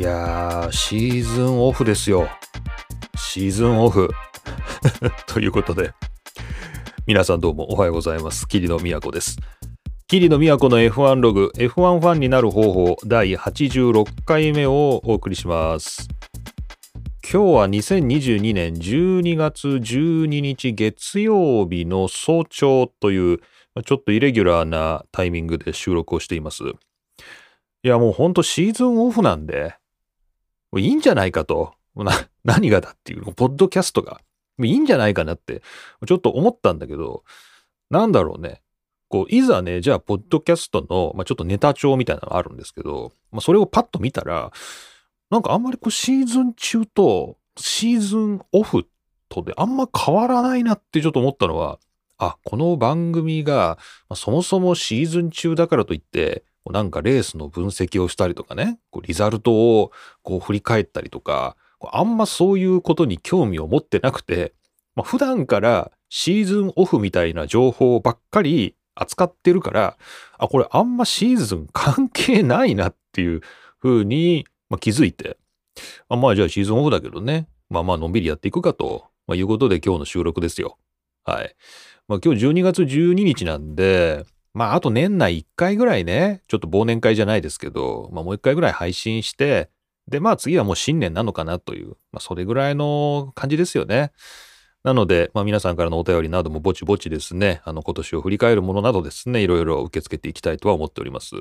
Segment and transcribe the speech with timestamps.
[0.00, 2.26] いやー、シーズンオフですよ。
[3.18, 4.08] シーズンオフ。
[5.28, 5.92] ということで、
[7.06, 8.48] 皆さんどうもおはようございます。
[8.48, 9.36] 桐野都です。
[10.08, 16.08] 桐野都の F1 ログ、F1 ファンになる方法、第86回目をお送りします。
[17.30, 23.40] 今日は2022年12月12日月曜日の早朝という、
[23.84, 26.62] ちょっとイレギュラーなタイミングで収録をしています。
[27.82, 29.74] いや、もうほんとシーズンオフなんで、
[30.72, 31.74] もういいんじゃないかと。
[31.96, 32.12] な、
[32.44, 34.20] 何がだっていう、ポッドキャストが。
[34.62, 35.62] いいんじゃないかなって、
[36.06, 37.24] ちょっと思ったんだけど、
[37.88, 38.62] なんだろうね。
[39.08, 44.52] こう、いざね、じゃあ、ポッドキャストの、まあ、ちょっとネタ帳みたいなのがあるんですけど、まあ、それをパッと見たら、
[45.30, 48.86] なんかあんまりこう、シーズン中と、シーズンオフ
[49.28, 51.80] とであんま変わらないなってちょっと思ったのは、
[52.18, 61.56] あ、この番組が、まあ、そもそもシーズン中だからといって、なんかレースの分析をしたりとかね、こうリザルトをこう振り返ったりとか、
[61.92, 64.52] あんまそういうことに興味を持ってなくて、
[64.94, 69.96] まあ、普段からシーズンオフみたいな情報ばっかり扱ってるから、
[70.38, 73.40] あ、これあんまシーズン関係ないなっていう
[73.82, 75.38] 風に、まあ、気づいて、
[76.08, 80.76] あまあじゃあシーズンオフだけどね、まあまあのんびりやっていくかと、まあ、いうことで今日の収録ですよ。
[81.24, 81.54] はい。
[82.08, 89.70] まあ今日12月12日なんで、まあ、あと年内1回ぐらいね、ちょっと忘年会じゃないですけど、まあ、もう1回ぐらい配信して、
[90.08, 94.10] で、まあ次はもう新年なのかなという、まあ、それぐらいの感じですよね。
[94.82, 101.36] なので、まあ、皆さんからのお便りなどもぼちぼちですね、あの、今年を振り返るものなどですね、いろいろ受け付けていきたいとは思っております。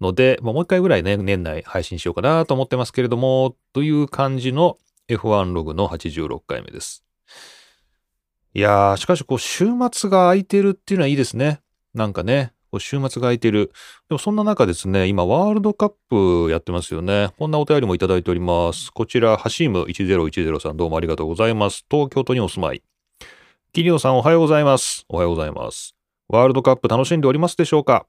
[0.00, 4.76] ので、まあ、もう一回ぐらいね、年内配信しようかなと思ってますけれども、という感じの
[5.08, 7.04] F1 ログの86回目です。
[8.54, 11.60] いやー、しかしこう、週末が空いてるっていうのはいいですね。
[11.98, 13.72] なんかね、週末が空いてる。
[14.08, 17.30] でもそんな中ですね、今ワールドカップやってますよね。
[17.38, 18.90] こんなお便りもいただいております。
[18.92, 21.84] こちら、ハシーム1010さんどうもありがとうございます。
[21.90, 22.82] 東京都にお住まい。
[23.72, 25.04] キリオさんおはようございます。
[25.08, 25.94] おはようございます。
[26.28, 28.06] ワールドカップ楽しんでおりますでしょうか？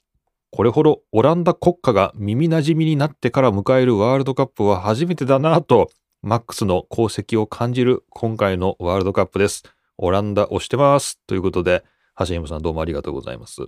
[0.51, 5.89] これほどオランダ国家が耳馴染みになってから迎えるワールドカップは初めてだなと、
[6.21, 9.63] マックスの功績を感じる今回のワールドカップです。
[9.97, 11.19] オランダ押してます。
[11.27, 11.83] ということで、
[12.19, 13.62] ハシムさんどうもありがとうございます。
[13.62, 13.66] い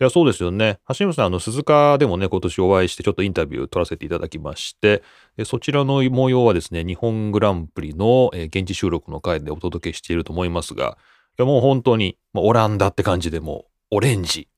[0.00, 0.80] や、そうですよね。
[0.98, 5.04] 橋本さん、あの、鈴鹿でもね、今年お会いして、ちょっとインタビュー取らせていただきまして、
[5.44, 10.98] そちらの模様はですね、日本グランプリのえ現地収録の回でお届けしていると思いますが、
[11.38, 14.48] いや、もう本当に、まオランダって感じでもう、オレンジ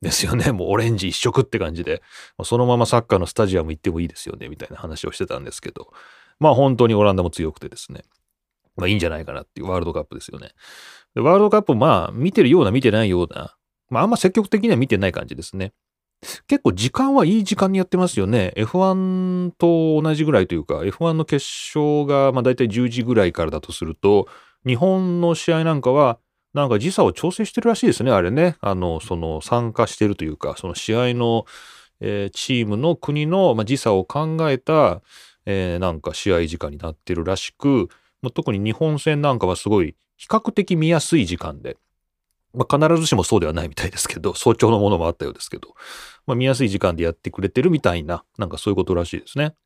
[0.00, 0.52] ですよね。
[0.52, 2.00] もうオレンジ一色って感じで、
[2.38, 5.92] まそのままサッカーのスタジアム行ってもいいですよね、みたいな話をしてたんですけど、
[6.38, 8.04] まあ本当にオランダも強くてですね、
[8.76, 10.52] まあいいんじゃないかなっていうワールドカップですよね。
[11.14, 13.54] ワールドカップ、まあ、見てるような、見てないような、
[13.90, 15.72] まあ、あんま積極的には見てない感じですね。
[16.46, 18.52] 結構時間はいい時間にやってますよね。
[18.56, 24.28] F1 と同じぐらいというか、F1 の決勝が、まあ大体10時ぐらいからだとすると、
[24.64, 26.18] 日本の試合なんかは、
[26.54, 28.56] なんか時差を調整してるらしいですね、あれね。
[28.60, 31.44] あの、その参加してるというか、その試合の、
[32.00, 35.02] えー、チームの国の、まあ、時差を考えた、
[35.46, 37.88] えー、なんか試合時間になってるらしく、
[38.34, 41.76] 特に日本戦なんかはすごい比較的見やすい時間で、
[42.54, 45.74] まあ、必ずしもそうではないみたいですけど、 早朝のものもあったようですけど、
[46.28, 49.56] まあ、見やすい時間でやってくれてるみたいな、なんかそういうことらしいですね。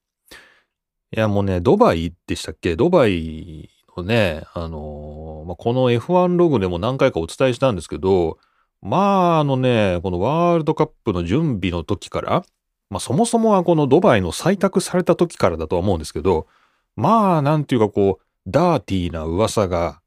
[1.15, 2.75] いや、もうね、ドバイでしたっけ？
[2.75, 3.69] ドバイ
[3.99, 8.39] のね、あのー、まあ、この F1 ログでも何回かお伝えしたんですけど、
[8.81, 12.45] まあ、あのね、このワールドカップの準備の時から、
[12.89, 16.47] まあ、そもそもはこのドバイの採択された時からだとは思うんですけど、
[16.95, 20.01] まあ、なんていうかこう、ダーティーな噂が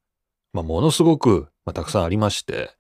[0.54, 2.72] まあ、ものすごく、まあ、たくさんありまして、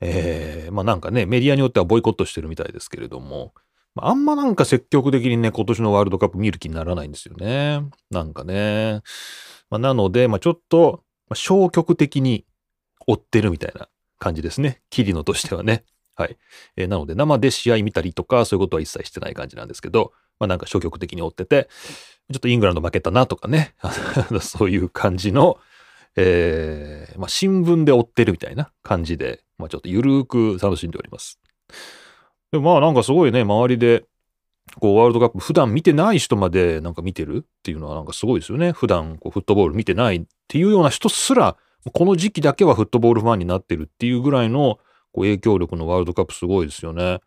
[0.00, 3.52] えー、まあなんかね、メディアによってはボイコットしてるみたいですけれども、
[3.94, 7.82] まあ、あんまなんか積極的にね、今年のワールドカップ見る気にならないんですよね。
[8.10, 9.02] なんかね。
[9.70, 11.02] まあ、なので、まあちょっと、
[11.34, 12.46] 消極的に
[13.06, 13.88] 追ってるみたいな
[14.18, 14.80] 感じですね。
[14.88, 15.84] キリノとしてはね。
[16.14, 16.36] はい。
[16.76, 21.68] えー、なので、生で試合見たりとか、そういうことは一切してない感じなんですけど、まあなんか消極的に追ってて、
[22.32, 23.74] ちょっとイングランド負けたなとかね、
[24.40, 25.58] そういう感じの、
[26.16, 31.38] えー、まあ、新聞で追ってるみたいな感じで、まあ、ちょっとゆるーく楽しんでおります。
[32.50, 34.04] でもまあなんかすごいね、周りで、
[34.80, 38.72] こうワールドカップ普段見てない人までなんか見てるっていうのはなんかすごいですよね。
[38.72, 41.56] 普段こうフットボール見てないっていうような人すら、
[41.92, 44.78] この時期だけはフットボールファンになってるっていうぐらいの
[45.12, 47.20] こう影響力のワールドカップすごいですよね。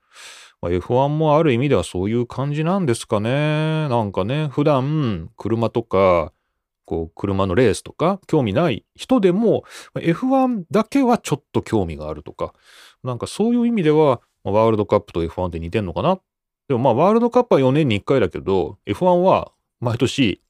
[0.62, 3.90] まあ、F1 もある意味ではそういう感じなんですかね。
[3.90, 6.32] なんかね、普段車とか
[6.92, 9.64] こう車のレースとか興味ない人でも
[9.96, 12.54] F1 だけはちょっと興味があるとか
[13.02, 16.20] なんかそういう意味ではワールドカップと F1 って似てんのかな？
[16.68, 20.42] でもまあ、ワールドカップは4年に1回だけど、F1 は毎年、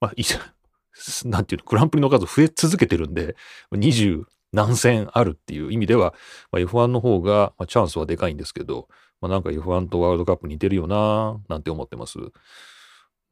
[0.00, 0.24] まあ、い
[1.28, 3.36] なんていうの、グランプリの数増え続けてるんで、
[3.72, 6.14] 20何戦あるっていう意味では、
[6.50, 8.88] まあ、F1 の方が、まあ、チャンスはでかいんですけど、
[9.20, 12.18] まあ、なんか F1 とワールドカップ似てるよななんて思ってます？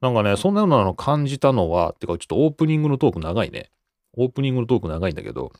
[0.04, 3.70] なんかね、そんなようなの感じたのは、てかちょっとオープニングのトーク長いね。
[4.12, 5.50] オープニングのトーク長いんだけど、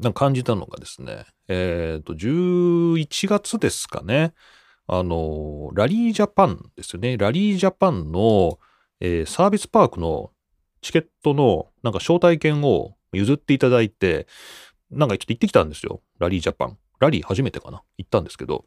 [0.00, 4.32] なんか感じたのがですね、えっ、ー、と、11月ですかね。
[4.86, 7.18] あの、ラリージャパンですよね。
[7.18, 8.58] ラリージャパンの、
[9.00, 10.30] えー、サービスパークの
[10.80, 14.28] チケットのなんか招待券を譲っていただいて、
[14.90, 16.00] なんかちょっと行ってきたんですよ。
[16.18, 16.78] ラリージャパン。
[17.00, 18.64] ラリー初めてかな行ったんですけど、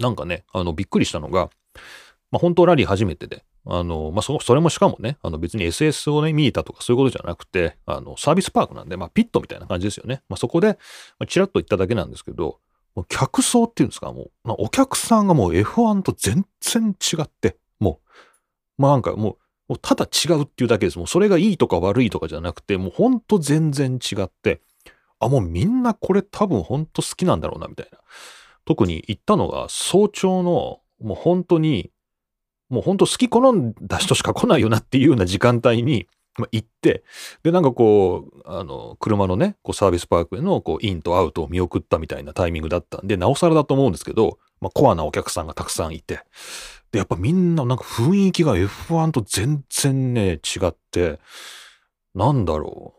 [0.00, 1.50] なんかね、あの、びっくりしたのが、
[2.30, 10.22] まあ、本当ラリー初めてで、あの、まあ、そ、それもしかもね、あの別に SS をね、見えたとかそういうことじゃなくて、あの、サービスパークなんで、まあ、ピットみたいな感じですよね。
[10.28, 10.74] まあ、そこで、ま
[11.24, 12.60] あ、チラッと行っただけなんですけど、
[12.94, 18.00] もう客層っていうんですか、もう、まあ、お客さんがもう F1 と全然違って、も
[18.78, 19.36] う、まあなんかもう、
[19.68, 20.98] もうただ違うっていうだけです。
[20.98, 24.62] もうそれがいいとか悪いとかじゃなくて、もうほんと全然違って、
[25.20, 27.98] あ、もうみんなこれ多分ほんと好きなんだろうな、みたいな。
[28.64, 31.90] 特に行ったのが早朝の、もう本当に、
[32.68, 36.06] もう本当好き好んだ人しか来ないよなっていうような時間帯に、
[36.38, 37.02] まあ、行って、
[37.42, 46.20] で、なんかこう、あの、車のね、こうサービスパークへのこうインとアウトを見送ったみたいなタイミングだったんで、なおさらだと思うんですけど、まあ、コアなお客さんがたくさんいて、
[46.92, 51.18] で、やっぱみんななんか雰囲気が F1 と全然ね、違って、
[52.14, 52.98] なんだろう。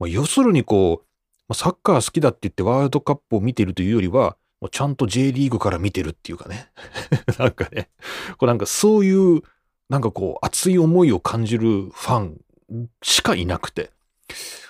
[0.00, 1.06] まあ、要するにこう、
[1.48, 6.70] まあ、サッカー好きだって言ってワールドカップを見ているというよりは、もうちゃんと J リーグから見てるっていうかね。
[7.38, 7.88] なんかね、
[8.36, 9.42] こうなんかそういう、
[9.88, 12.40] なんかこう熱い思いを感じるファン
[13.02, 13.90] しかいなくて、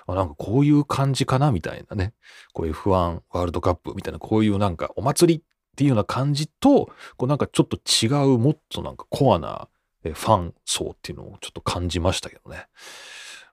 [0.07, 2.15] あなんかこういう感じかなみたいなね。
[2.53, 5.43] こう F1 ワールドカップみたいなこういうなんかお祭りっ
[5.77, 9.69] ていうような感じと、こうなんかちょっと違うもっとなんかコアな
[10.03, 12.67] ファン層っていうのをちょっと感じましたけどね。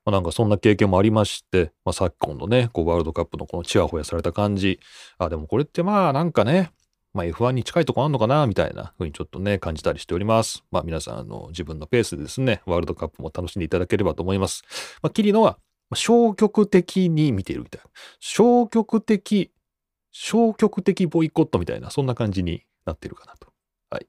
[0.07, 4.79] まあ、なんかそんな経験もありまして、まあ、昨今のね、こうワールドカップのこのチヤホヤされた感じ、
[5.17, 6.71] あ、でもこれってまあなんかね、
[7.13, 10.63] まあ、F1 に近いとこあんのかなみたいな風にちょっとね、感じたりしております。
[10.71, 14.63] まあ皆さん、あの、自分のペースでですね、ワールドカップも楽しんでいただければと思います。
[15.01, 15.59] まあ、キリノは
[15.93, 17.89] 消極的に見ているみたいな。
[18.21, 19.51] 消極的、
[20.13, 23.49] 消極的ボイコットみたいな、そんな感じになっているかなと。
[23.89, 24.07] はい。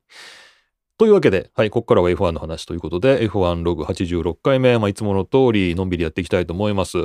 [0.99, 6.99] というわけで、はい、ここからは F1 の話ということで、F1 ログ86回目、まあ、いつもの通り、のんびりやっていきたいと思います。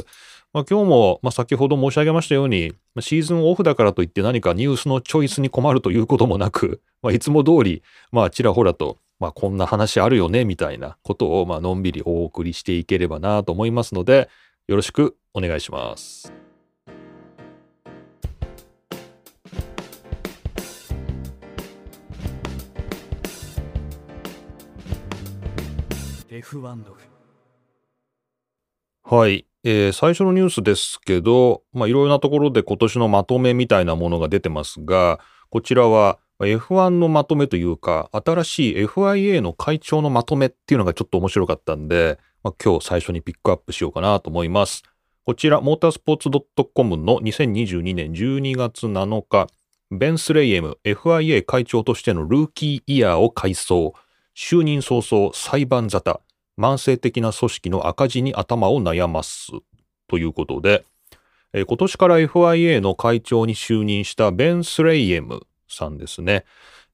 [0.52, 14.28] まあ、今日も、まあ、先ほど申し上げましたように、シーズンオフだからといって何かニュースのチョイスに困るということもなく、まあ、いつも通り、まあ、ちらほらと、まあ、こんな話あるよね、みたいなことを、まあのんびりお送りしていければなと思いますので、
[14.68, 16.43] よろしくお願いします。
[29.04, 35.20] はい、えー、最初のニュースですけど、まあ、いろいろなところで今年のまとめみたいなものが出てますが、
[35.50, 44.84] こちらは F1 のまとめというか、新しい FIA の会長のまとめっていうのがちょっと面白かったんで、まあ、今日最初にピックアップしようかなと思います。
[45.26, 46.30] こちら、モータースポーツ
[46.74, 49.48] .com の2022年12月7日、
[49.92, 53.94] ベンスレイエム FIA 会長としてのルーキーイヤーを改装。
[54.34, 56.20] 就任早々裁判沙汰、
[56.58, 59.52] 慢性的な組織の赤字に頭を悩ます
[60.08, 60.86] ということで、
[61.54, 66.46] えー、今年から FIA の会長に就任したベン・スレイエムさんですね。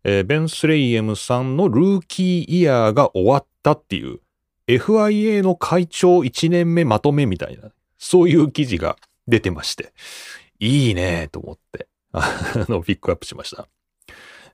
[0.03, 4.19] えー、ベン・スレイエムさんのルーキーイヤーが終わったっていう
[4.67, 9.93] FIA の会長1年目まとめみたいな、そういう記事が出てまして、
[10.59, 13.67] いいねと思って、あの、ピックアップしました。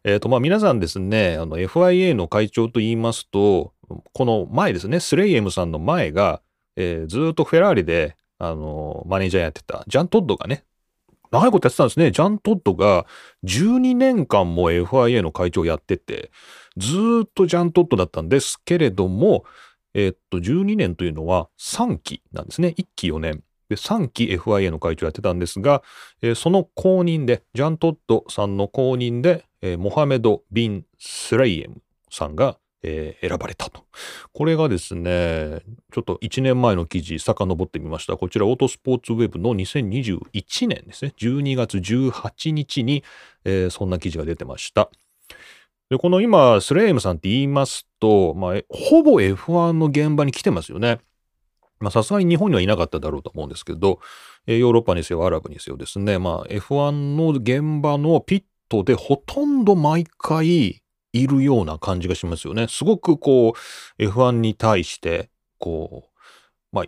[0.05, 3.73] えっ、ー、と、まあ、皆さんですね、あの、FIA の会長と言いますと、
[4.13, 6.43] この前ですね、スレイエムさんの前が、
[6.75, 10.63] えー、ずっとフェラーリで、あの、マネージャーやってた、ジャン・トッドがね、
[11.31, 12.11] 長いことやってたんですね。
[12.11, 13.07] ジャン・トッドが
[13.45, 16.29] 12年間も FIA の会長やってて、
[16.77, 19.43] ずっとジャン・トッドだったんですけれども、
[19.95, 22.75] え、っと、12年というのは3期なんですね。
[22.77, 23.41] 1期4年。
[23.69, 25.83] で、3期 FIA の会長やってたんですが、
[26.21, 33.83] えー、その後任で、ジャン・トッドさんの後任で、えー、モハメド・ビン・スレイエムさんが、えー、選ばれたと。
[34.31, 38.15] これがですね、ちょっと1年前の記事遡ってみました。
[38.15, 41.13] こちらオートスポーツウェブの2021年ですね。
[41.17, 43.03] 12月18日に、
[43.71, 44.89] そんな記事が出てました。
[45.89, 50.99] で、この今、スレイエムさんって言いますと、まあ、ほぼ F1 の現場に来てますよね。
[51.85, 53.99] まあ、さすがに日本にはいなかっただろうと思うんですけど、
[54.47, 60.81] えヨーロッパにせよ、アラブにせよですね、まあ、F1 の現場のピットでほとんど毎回
[61.13, 62.67] いるような感じがしますよね。
[62.67, 63.53] すごくこ
[63.99, 66.85] う、F1 に対して、こう、まあ、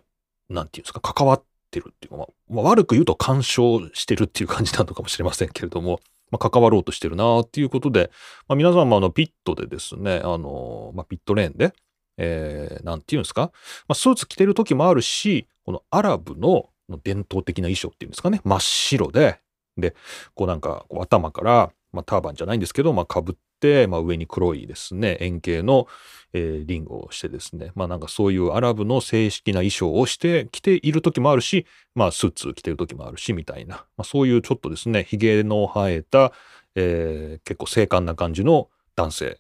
[0.50, 6.00] なんていうんですか、関わってるっていうか、まあ、悪く言うと干渉してるっていう感じなのかもしれませんけれども、
[6.32, 8.10] まあ、関わろうとしてるなっていうことで、
[8.48, 11.74] まあ、皆さんもあの、ピットでですね、あの、まあ、ピットレーンで、
[12.18, 13.52] えー、なんていうんですか、
[13.88, 16.70] まあ、スーツ着てる時もあるし、このアラブの
[17.04, 19.40] 伝統的な衣装っていうんですかね、真っ白で、
[19.78, 19.96] で、
[20.34, 25.88] こうなんかこう頭から、まあ、ターバンじゃないんですけど、まあ、かぶって、まあ、上に黒いですね、円形の、
[26.34, 36.34] えー、リングをしてですね、まあなんかそういうアラブの正式な衣装をして着ている時もあるし、まあスーツ着てる時もあるし、みたいな、まあ、そういうちょっとですね、髭の生えた、
[36.76, 39.40] えー、結構精悍な感じの男性。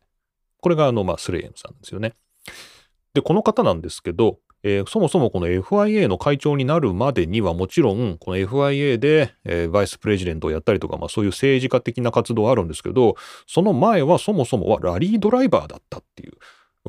[0.60, 2.14] これがあの、まあ、スレイエムさんですよね。
[3.14, 16.34] で、この方なんですけど、えー、そもそもこの FIA の会長になるまでにはもちろんこの FIA で、えー、バイスプレジデントをやったりとか、まあ、そういう政治家的な活動はあるんですけどその前はそもそもはラリードライバーだったっていう。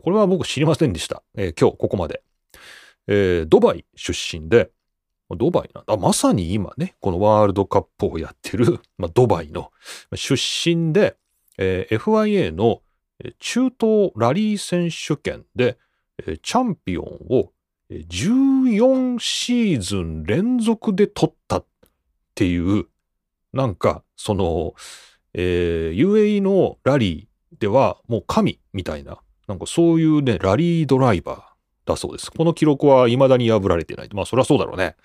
[0.00, 2.22] これは僕知りませんでした、えー、今日ここまで、
[3.08, 4.70] えー、ドバイ出身で
[5.36, 5.96] ドバイなんだ。
[5.96, 9.72] まさに今ねこのワールドカップをやってる、まあ、ドバイの
[10.14, 11.16] 出身で、
[11.58, 12.80] えー、FIA の
[13.38, 15.78] 中東ラリー選手権で
[16.42, 17.52] チャンピオンを
[17.90, 21.66] 14シーズン連続で取ったっ
[22.34, 22.86] ていう、
[23.52, 24.74] なんか、その、
[25.34, 31.42] えー、UAE のラリーではもう神みたいな、なんかそういうね、ラリードライバー
[31.86, 32.30] だそうです。
[32.30, 34.08] この記録は未だに破られてない。
[34.12, 34.96] まあそりゃそうだろうね。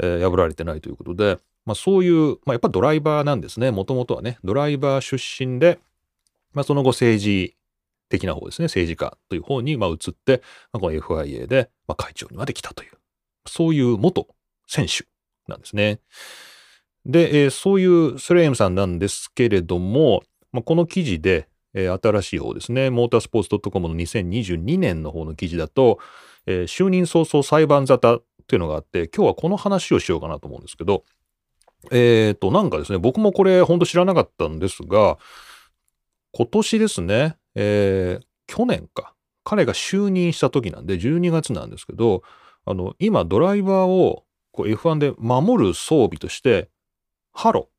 [0.00, 3.70] えー、破られてないということで、まあそういう、まあやっぱドライバーなんですね。
[3.70, 5.78] もともとはね、ドライバー出身で、
[6.58, 7.56] まあその後政治
[8.08, 12.94] 的な方ですね、政治家という方にまあ移って、まあ、この FIA でまあ会長にまで来たという、
[13.46, 14.26] そういう元
[14.66, 15.06] 選手
[15.46, 16.00] なんですね。
[17.06, 26.00] で、えー、そういうスレイムさんなんですけれども、まあ、この記事で、えー、新しい方ですね、モータースポーツ .com の2022年の方の記事だと、
[26.46, 31.04] えー、就任早々裁判沙汰っていうのがあって、今日はこの話をしようかなと思うんですけど、
[31.92, 35.18] えっ、ー、と、なんかですね、僕もこれ本当知らなかったんですが、
[36.32, 39.14] 今年ですね、えー、去年か。
[39.44, 42.22] 彼が就任した時なんで、12月なんですけど、
[42.66, 46.68] あの、今ドライバーをこう F1 で守る装備として、
[47.32, 47.70] ハロ、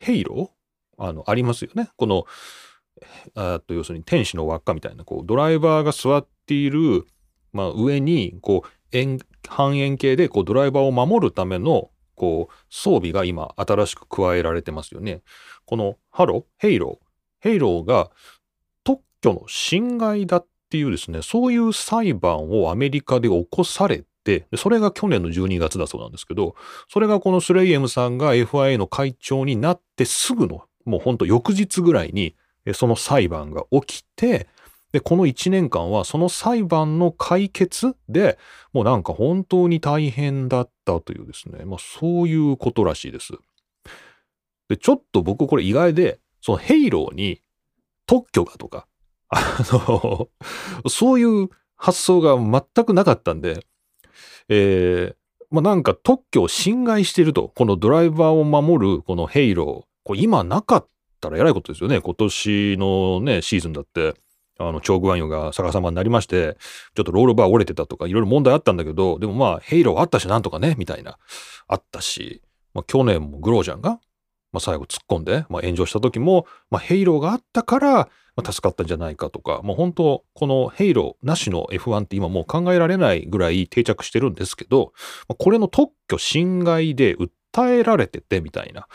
[0.00, 0.50] ヘイロ
[0.98, 1.90] あの、ありますよね。
[1.96, 2.26] この、
[3.34, 7.06] あと要するに天使の輪っかみたいな、こう、ドライバーが座っている、
[7.52, 9.18] まあ、上に、こう、円、
[9.48, 15.22] 半円形で、こう、ドライバーを守るための、こう、装備が今、新しく加えられてますよね。
[15.64, 17.03] この、ハロ、ヘイロー。
[17.44, 18.10] ヘイローが、
[19.24, 26.54] 特許の侵害だっていうですね、そういう裁判をアメリカで起こされて、それが去年の12月だそうなんですけど、
[26.88, 32.34] それがこのスライエムさんが FIA の会長になってすぐの、もうほんと翌日ぐらいに、
[32.72, 34.46] その裁判が起きて、
[34.92, 38.38] で、この1年間はその裁判の解決で
[38.72, 43.32] もうなんか本当に大変だったというですね、まあそういうことらしいです。
[44.68, 47.40] で、ちょっと僕これ意外で、そのヘイローに
[48.04, 48.86] 特許がとか、
[49.30, 50.28] あの、
[50.90, 53.64] そういう発想が全くなかったんで、
[54.50, 55.16] えー、
[55.50, 60.86] まあ、なんか特許を侵害していると、このドライバーを守るこのヘイロー、これ今なかっ
[61.18, 62.02] たら偉いことですよね。
[62.02, 64.12] 今年のね、シーズンだって、
[64.58, 66.58] あの、チョークワンヨが逆さまになりまして、
[66.94, 71.16] ちょっとロールバー折れてたとか、いろいろ問題あったんだけど、でもまあ、ヘイローあったし、なんとかね、みたいな、
[71.68, 72.42] あったし、
[72.74, 73.98] まあ、去年もグロージャンが、
[74.54, 77.96] まあ、最後突っ込んで、まあ、炎上した時も、まあ、ヘイローがあったから、
[78.36, 84.92] まあ、助かったんじゃないかとか、もう本当、このヘイローなしの F1 って今もう考えられないぐらい定着してるんですけど、
[85.28, 88.86] まこれの特許侵害で訴えられててみたいな。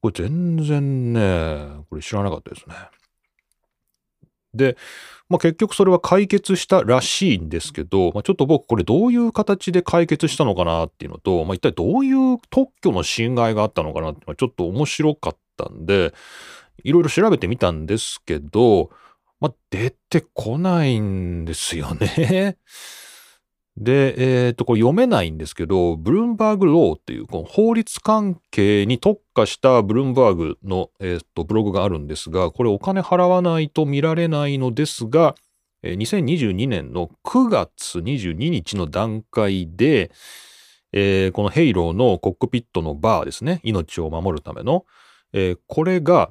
[0.00, 2.76] これ全然ね、これ知らなかったですね。
[4.54, 4.76] で、
[5.28, 16.12] まあ、結局それは解決したらしいんですけど、まあ、ちょっと僕これどういう形で解決したのかなっていうのと、まあ、一体どういう特許の侵害があったのかなってちょっと面白かったんで、
[16.82, 18.90] いろいろ調べてみたんですけど、
[19.40, 22.58] まあ、出てこないんですよね。
[23.76, 35.34] で、えっ、と、これ読めないんですけど、ブルームバーグローっていうこの法律関係に特化したブルームバーグの、えー、とブログがあるんですが、これお金払わないと見られないのですが、
[35.82, 40.12] 2022年の9月22日の段階で、
[40.92, 44.84] えー、このヘイローのコックピットのバーですね、命を守るための、
[45.32, 46.30] えー、これが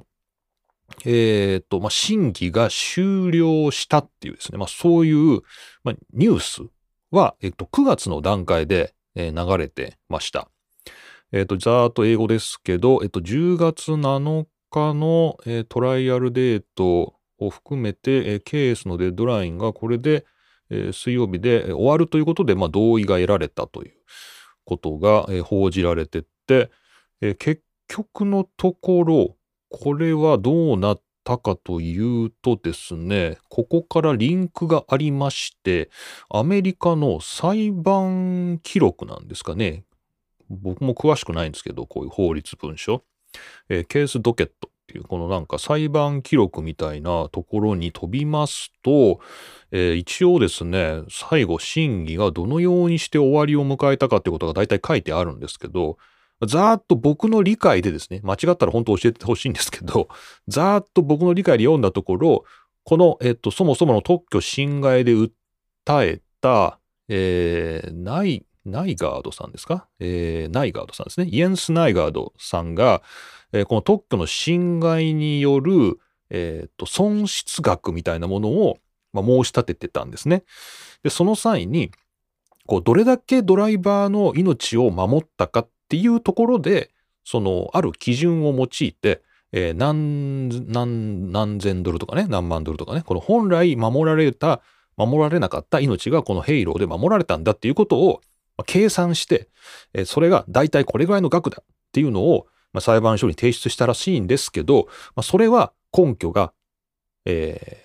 [1.05, 5.41] えっ、ー、と、まあ、審議が終了したっていうですね、まあ、そういう、
[5.83, 6.62] まあ、ニュース
[7.13, 10.50] は、えっ、と、9月の段階で、えー、流れてました。
[11.32, 20.25] えっ、と、ざーっと英語ですけど、えっ、と、10月7日の、えー、トライアルデートを含めて、えケースのデッドラインがこれで、
[20.72, 23.93] え水曜日で終わるということで、まあ、同意が得られたという
[24.65, 26.72] ことが、え報じられてって、
[27.22, 29.36] え結局のところ、
[29.70, 35.89] これはどうなったかというとですね、ここからリンクがありまして、
[36.29, 39.83] アメリカの裁判記録なんですかね。
[40.49, 43.03] 僕も詳しくないんですけど、こういう法律文書。
[43.69, 49.19] えー、ケースドケットっていう、このなんか裁判記録みたいなところに飛びますと、
[49.71, 55.97] えー、一応ですね、最後審議がどのようにして終わりを迎えたかってことが大体書いてあるんですけど、
[56.45, 60.07] ざーっと僕の理解でですね、間違ったら本当教えてほしいんですけど、
[60.47, 62.45] ざーっと僕の理解で読んだところ、
[62.83, 65.31] この、えっと、そもそもの特許侵害で訴
[66.05, 69.88] えた、えー、ナイ、ナイガードさんですか？
[70.00, 71.27] えー、ナイガードさんですね。
[71.29, 73.01] イエンス・ナイガードさんが、
[73.51, 78.77] えー、この特許の侵害による、えー、と、損失額みたいなものを、
[79.12, 80.43] まあ、申し立ててたんですね。
[81.03, 81.91] で、その際に、
[82.65, 86.89] こう、どれだけドライバーの命を守ったかていうところで、
[87.23, 89.21] その、ある基準を用いて、
[89.51, 94.63] えー、何、何、何千ドルとかね、何万ドルとかね、この本来守られた、
[94.97, 98.21] 守られなかった命がこのヘイローで守られたんだっていうことを、
[98.65, 99.50] 計算して、
[99.93, 106.53] えー、それが大体これぐらいの額だっていうのを、まあ、裁判所に提出したらしいんですけど、まあ、それは根拠が、
[107.25, 107.83] え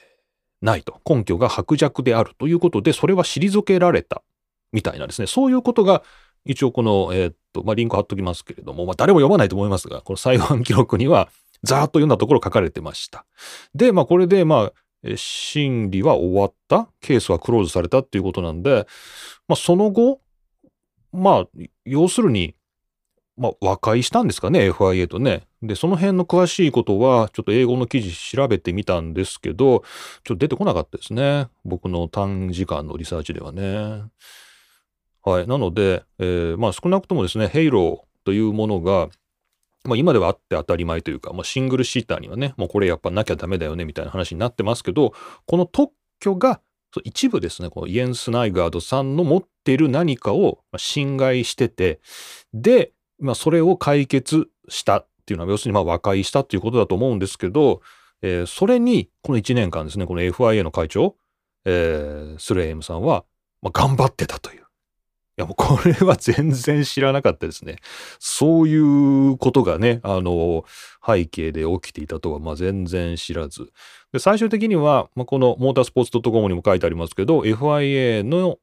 [0.62, 0.99] ー、ないと。
[1.05, 4.23] 根拠が薄弱であるということで、それは退けられた
[4.73, 6.03] みたいなですね、そういうことが
[6.49, 11.28] 一応この、えー、っと、まあ、リンク貼っときますけれども、まあ、誰も読まないと思いますが、この裁判記録には、
[11.62, 13.26] ざーっと読んだところ書かれてました。
[13.75, 18.87] で、まあ、これで、まあ、審理は終わった、ケースはクローズされたっていうことなんで、
[19.47, 20.21] まあ、その後、
[21.12, 21.49] まあ、
[21.85, 22.55] 要するに、
[23.37, 25.47] まあ、和解したんですかね、FIA とね。
[25.62, 29.81] で、その辺の詳しいことは、ちょっと英語の記事調べてみたんですけど、
[30.25, 31.49] ちょっと出てこなかったですね。
[31.64, 34.05] 僕の短時間のリサーチではね。
[35.29, 35.47] はい。
[35.47, 39.09] なので、えー、まあ少なくともですね、ヘイローというものが、
[39.85, 45.12] まあ今ではあって当たり前というか、まあシングルシーターにはね、もうこれやっぱなきゃダメだよねみたいな話になってますけど、
[45.47, 46.62] この特許が
[47.05, 52.01] 一部ですね、このイエンス・ナイガードさんの持っている何かを侵害してて、
[52.55, 57.83] で、まあそれを解決したっていうのは、要するにまあ和解したっていうことだと思うんですけど、
[58.23, 61.17] えー、それにこの1年間ですね、この FIA の会長、
[61.67, 63.25] えー、スレイムさんは、
[63.61, 64.67] まあ、頑張ってたという。
[65.38, 67.77] や、もうこれは全然知らなかったですね。
[68.18, 70.64] そういうことがね、あの、
[71.07, 73.72] 背景で起きていたとは、まあ、全然知らず。
[74.12, 78.59] で、最終的には、まあ、このモータースポーツ .com にも書いてありますけど、FIA の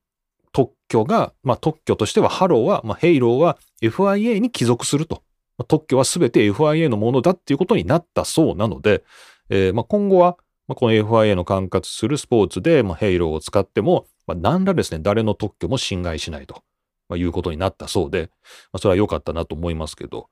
[0.51, 5.23] 特許が、まあ、特許としては、ハローは、まあ、ヘイローは FIA に帰属すると。
[5.57, 9.03] まあ、特許は全て FIA のものだっていうことになったそうなので、
[9.49, 16.63] えー、まあ、今後は、まあ、この FIA の管轄するスポーツで、まあ、ヘイローを使っても、まあ、何らですね、誰の特許も侵害しないと、
[17.09, 18.29] まあ、いうことになったそうで、
[18.71, 20.29] まあ、それは良かったなと思いますけど、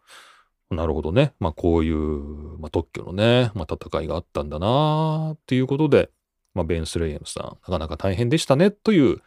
[0.72, 1.34] なるほどね。
[1.39, 6.10] まあ、こういう、まあ、特許のね、まあ、戦いがあったんだなっていうことで、
[6.54, 9.22] まあ、ベン・スレイエムさん、なかなか大変でしたね、という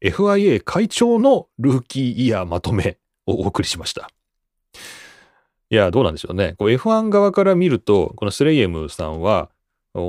[0.00, 4.10] FIA 会長のルーキーイヤーまとめをお送りしました。
[5.70, 6.54] いや、どうなんでしょうね。
[6.58, 9.50] F1 側から見ると、このスレイエムさんは、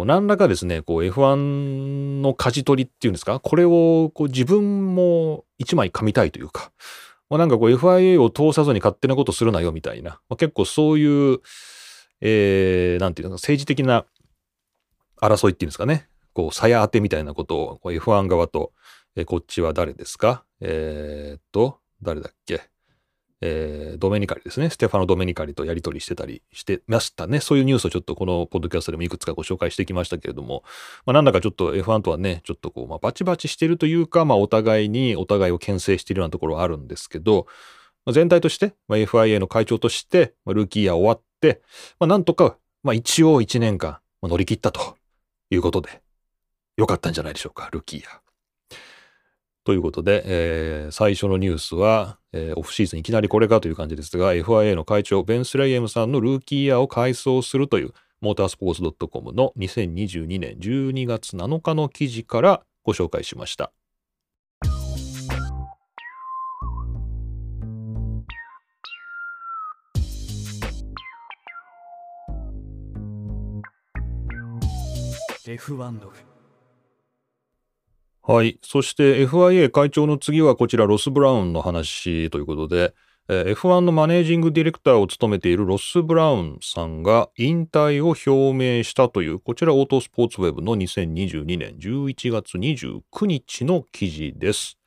[0.06, 6.72] 何らかですね、こう F1 の舵取りっていうんですか、これをこう自分も一枚噛みたいというか、
[7.30, 11.40] まあ、なんかこう FIA を通さずに勝手なことするなよみたいな、まあ、結構そういう、
[12.22, 14.06] えー、なんていうのか、政治的な
[15.22, 18.72] 争いっていうんですかね、こう、鞘当てみたいなことを F1 側と、
[19.16, 20.44] えー、こっちは誰ですか？
[20.62, 22.62] えー、っと、誰だっけ？
[23.42, 24.70] えー、ドメニカリですね。
[24.70, 27.40] ステファノ・ドメニカリとやり取りしてたりしてましたね。
[27.40, 30.64] そういうニュースをちょっとこのポッドキャストでもいくつかご紹介してきましたけれども、
[31.06, 37.48] まあ、なんだかちょっと F1 とはね、ちょっとこう、まあ、バチバチしてるというか、まあ、お互いにお互いを牽制しているようなところはあるんですけど、
[38.06, 41.62] まあ、全体として、まあ、FIA の会長として、まあ、ルーキーイヤー終わって、
[42.00, 44.98] まあ、なんとか、まあ、一応1年間、まあ、乗り切ったと
[45.50, 46.02] いうことで、
[46.76, 48.29] よかったんじゃないでしょうか、ルーキーイヤー。
[49.70, 63.72] ということで、えー、最初のニュースは、えー、オフシーズンいきなりこれかという感じですが、FIA の会長、ベン・スレイエムさんのルーキーイヤーを改装するという、モータースポーツ .com の2022年12月7日の記事からご紹介しました。
[75.46, 76.29] F1 ログ
[78.32, 78.60] はい。
[78.62, 82.94] そして FIA 会長の次はこちらロス・ブラウンの話ということで、
[83.28, 94.78] えー F1 のマネージングディレクターを務めているロス・ブラウンさんが引退を表明したという、こちらオートスポーツウェブの2022年11月29日の記事です。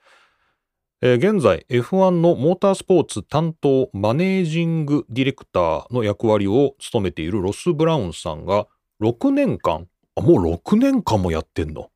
[1.01, 8.69] えー現在 F1 のモータースポーツ担当マネージングディレクターの役割を務めているロス・ブラウンさんが
[9.03, 11.89] 6年間、あ、もう6年間もやってんの？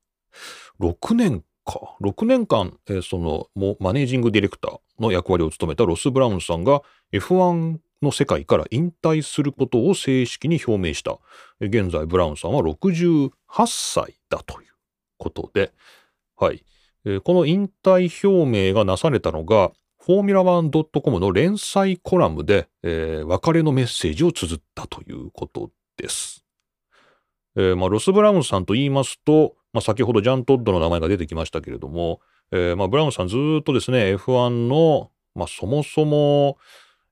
[0.81, 1.97] ?6 年か。
[2.01, 11.19] 6年間、えーそのもマネージングディレクターの役割を務めたロス・ブラウンさんが F1 の世界から引退することを正式に表明した。
[11.61, 13.31] 現在、ブラウンさんは68
[13.67, 14.69] 歳だという
[15.19, 15.73] ことで、
[16.37, 16.65] はい。
[17.05, 26.45] えーこの引退表明がなされたのが、フォーミュラ 1.com の連載コラムで、えー別れのメッセージを綴ったということです。
[27.57, 36.57] えーまあ、ロス・ブラウンさんと言いますと、まあ、先ほどジャン・トッドの名前が出てきましたけれども、えーまあ、ブラウンさんずっとですね、F1 の、まあ、そもそも、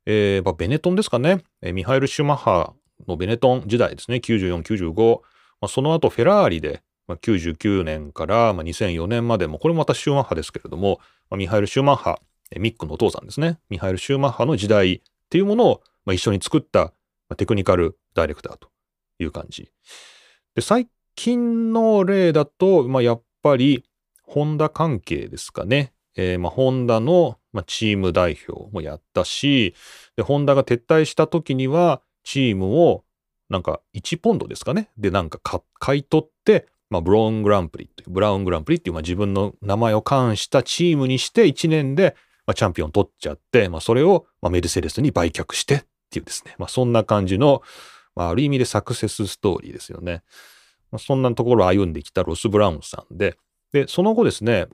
[0.06, 2.72] えーまあ、ベネトンですかね、えーミハイル・シューマッハ
[3.06, 5.20] のベネトン時代ですね、94、95、
[5.60, 12.18] まあ、その後フェラーリで、まあ、99年から、まあ、2004年までも、これもまたシューマッハですけれども、まあ、ミハイル・シューマッハ、
[12.56, 16.92] ミックのお父さんですね、ミハイル・シューマッハの時代っていうものを、まあ、一緒に作った、ま
[17.30, 18.70] あ、テクニカルダイレクターと
[19.18, 19.70] いう感じ。
[20.54, 23.84] で、最近の例だと、まあ、やっぱり、
[24.22, 25.92] ホンダ関係ですかね。
[26.16, 29.74] えーまあ、ホンダの、まあ、チーム代表もやったし、
[30.16, 33.04] で、ホンダが撤退した時には、チームを、
[33.50, 34.90] なんか1ポンドですかね。
[34.96, 35.38] で、なんか
[35.78, 46.54] 買い取って、まあ、ブローングランプリっていう、ブラウングランプリっていう、まあ、自分の名前を冠したチームにして1年で、まあ、チャンピオン取っちゃって、まあ、それを、まあ、メルセデスに売却してっていうですね。
[46.58, 47.62] まあ、そんな感じの、
[48.14, 50.22] まあ、ある意味でサクセスストーリーですよね。
[50.98, 53.36] そんなところを歩んできたロス・ブラウンさんで、
[53.72, 54.66] で、その後ですね、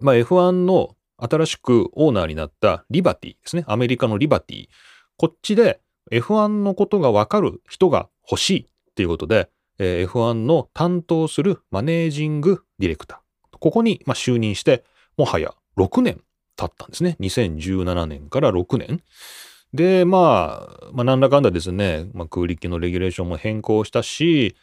[0.00, 3.64] まあ、F1 の新しくオーナーになったリバティですね。
[3.66, 4.68] アメリカのリバティ。
[5.16, 5.80] こっちで
[6.12, 13.58] F1 のことがわかる人が欲しいっていうことで、えー F1 の担当するマネージングディレクター。
[13.58, 14.84] ここにま就任して、
[15.16, 16.20] もはや6年
[16.56, 17.16] 経ったんですね。
[17.20, 19.02] 2017年から6年。
[19.74, 24.56] で、まあ、まあ、なんだかんだですね、まあ、空力のレギュレーションも変更したし、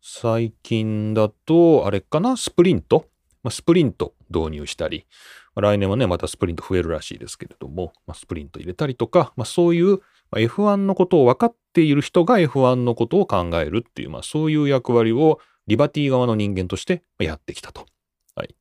[0.00, 3.06] 最近だと、あれかな、スプリント、
[3.42, 5.06] まあ、スプリント導入したり、
[5.54, 10.00] まあ来年はね、またスプリント増えるらしいですけれども、まあ、スプリント入れたりとか、まあ、そういう
[10.32, 17.86] F1 のことを分かっている人が F1 のことを考えるっていう、まあ、そういう役割をリバティ側の人間としてやってきたと。
[18.34, 18.54] はい。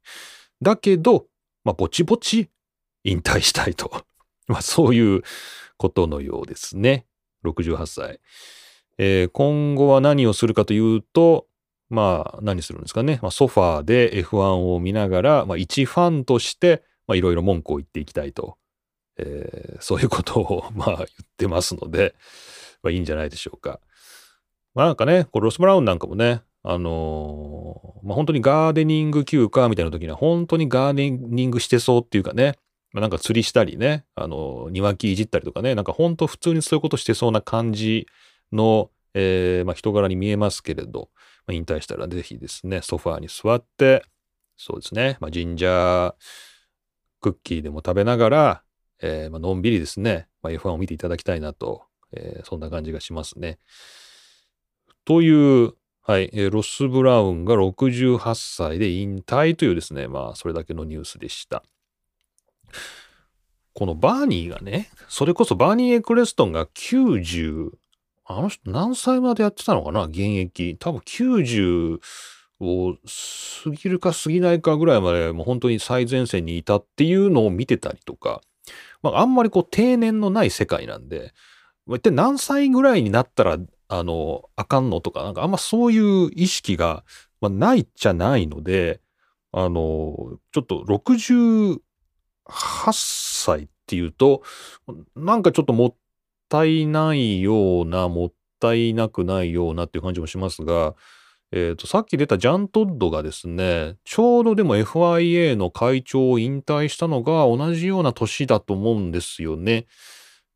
[0.61, 1.27] だけど、
[1.63, 2.49] まあ、ぼちぼち
[3.03, 4.05] 引退したいと。
[4.47, 5.23] まあ、そういう
[5.77, 7.05] ことのようですね。
[7.45, 8.19] 68歳。
[8.99, 11.47] えー今後は何をするかというと、
[11.89, 13.17] まあ、何するんですかね。
[13.23, 18.57] まあ、ソファーで F1 を見ながら、まあ、一ファンとして、まあ、いろいろ文句を言っていきたいと。
[19.17, 21.07] えーそういうことを、 まあ、言っ
[21.37, 22.13] てますので、
[22.83, 23.79] まあ、いいんじゃないでしょうか。
[24.75, 32.55] まあ、なんかね、これロス・ブラウンなんかもね、あのーまあ、本当にガーデニング休暇みたいな時には、本当にガーデニングしてそうっていうかね、
[32.91, 38.07] まあ、なんか釣りしたりね、あのー庭木いじったりとかね、なんか本当普通にそういうことしてそうな感じ
[38.51, 41.09] の、えーまあ、人柄に見えますけれど、
[41.47, 44.03] まあ、引退したらぜひですね、ソファーに座って、
[44.57, 46.13] そうですね、まあ、ジンジャー
[47.21, 48.63] クッキーでも食べながら、
[49.01, 53.59] えーまのんびりですね、ま、F1 を見ていただきたいなと、えーそんな感じがしますね。
[55.05, 55.29] とい
[55.65, 61.63] う、はい、えーロス・ブラウンが68歳で引退というですね、まあ、それだけのニュースでした。
[63.73, 67.71] このバーニーがね、それこそバーニー・エクレストンが90、
[68.31, 70.03] あの人何歳までやってたのかな？
[70.03, 70.77] 現役。
[70.77, 71.99] 多分90
[72.59, 78.41] を過ぎるか過ぎないかぐらいまでもう本当に最前線にいたっていうのを見てたりとか、
[79.01, 81.33] まあ、あんまりこう定年のない世界なんで、
[81.87, 87.03] 一体何歳ぐらいになったら、あの、あかんのとか、なんかあんまそういう意識が、
[87.41, 89.01] まあ、ないっちゃないので、
[89.51, 91.79] あの、ちょっと68
[92.91, 94.43] 歳っていうと、
[95.15, 95.95] なんかちょっともっ
[96.49, 100.95] ったいないような、もったいなくないようなっていう感じもしますが、
[101.51, 109.85] えっ、と、さっき出たジャン・トッドがですね、ちょうどでも FIA の会長を引退したのが同じような年だと思うんですよね。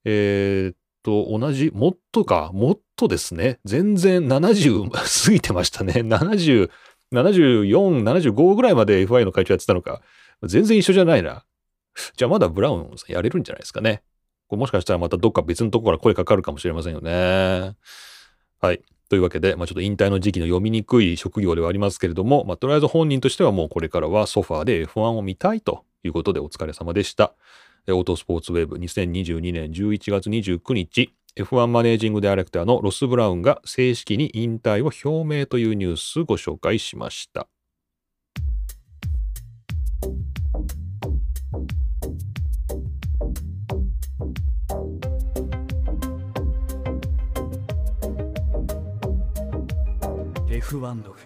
[0.06, 4.90] えっ、と、同じ、もっとか、もっとですね、全然70
[5.26, 5.94] 過ぎてましたね。
[5.98, 6.70] 70、
[7.12, 10.02] 74、75ぐらいまで FIA の会長やってたのか。
[10.44, 11.46] 全然一緒じゃないな。
[12.18, 14.04] じゃあまだブラウンさんやれるんじゃないですかね。
[14.48, 17.76] これもしかしたらまたどっか別のところから声かかるかもしれませんよね。
[18.62, 18.82] はい。
[19.10, 27.34] というわけで、まあ、ちょっと引退の時期の読みにくい職業ではありますけれども、まあ、とりあえず本人としてはもうこれからはソファーで F1 を見たいということでお疲れ様でした。
[27.88, 37.48] オートスポーツウェブ2022年11月29日、F1 マネージングディレクターのロス・ブラウンが正式に引退を表明というニュースをご紹介しました。
[50.64, 51.20] F1 ログ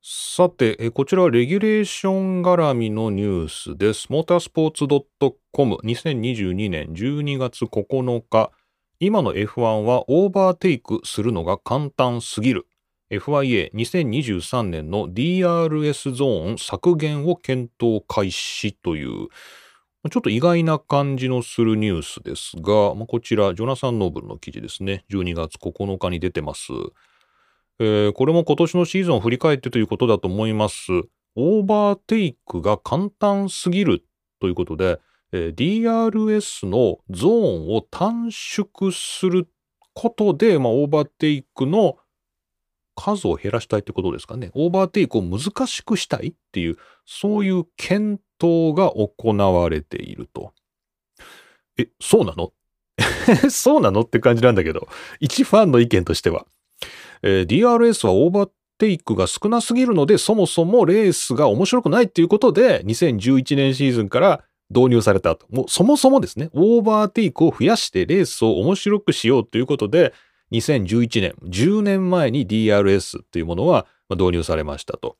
[0.00, 4.06] さて、こちらはレギュレーション絡みのニュースです。
[4.08, 4.86] モータースポーツ
[5.52, 8.50] .com 2022年12月9日。
[8.98, 12.66] 今の F1 はオーバーテイクするのが簡単すぎる。
[13.10, 19.28] FIA2023 年の DRS ゾーン削減を検討開始という、
[20.10, 25.04] ちょっと意外な感じのするニュースですが、こちら、ジョナサン・ノーブルの記事ですね。
[25.10, 26.72] 12月9日に出てます。
[27.84, 30.92] えー、これも今年のシーズンを振り返ってということだと思います。
[31.34, 34.04] オーバーテイクが簡単すぎる
[34.40, 35.00] ということで、
[35.32, 39.48] えー、DRS のゾーンを短縮する
[39.94, 41.96] ことで、まあ、オーバーテイクの
[42.94, 44.52] 数を減らしたいってことですかね。
[44.54, 50.52] オーバーテイクを難しくしたいっていう、そういう検討が行われていると。
[51.76, 52.52] え、そうなの？
[53.50, 54.02] そうなの？
[54.02, 54.86] って感じなんだけど、
[55.18, 56.46] 一ファンの意見としては。
[57.22, 65.46] えー、DRS はオーバーテイクが少なすぎるので、そもそもレースが面白くないっていうことで、2011年シーズンから導入されたと。
[65.50, 70.12] もうそもそもですね、オーバーテイクを増やしてレースを面白くしようということで、
[70.52, 75.16] 2011年、10年前に DRS というものは導入されましたと。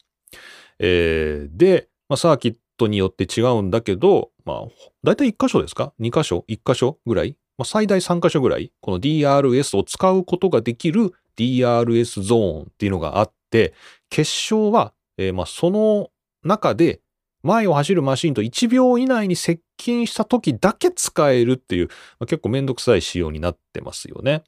[0.79, 4.59] えー、で、まあ、サーキットによって違うんだけど、まあ、
[5.05, 13.75] 大体1箇所ですか ?2 箇所 ?1 箇所ぐらい、まあ、最大3箇所ぐらい、この DRS を使うことができる DRS ゾーンっていうのがあって、
[14.11, 16.11] 決勝は、えー、まあその
[16.45, 17.01] 中で
[17.43, 21.89] 前を走るマシンと1秒以内に接近した時だけ使えるっていう、
[22.21, 24.45] まあ、結構めんどくさい仕様になってますよね。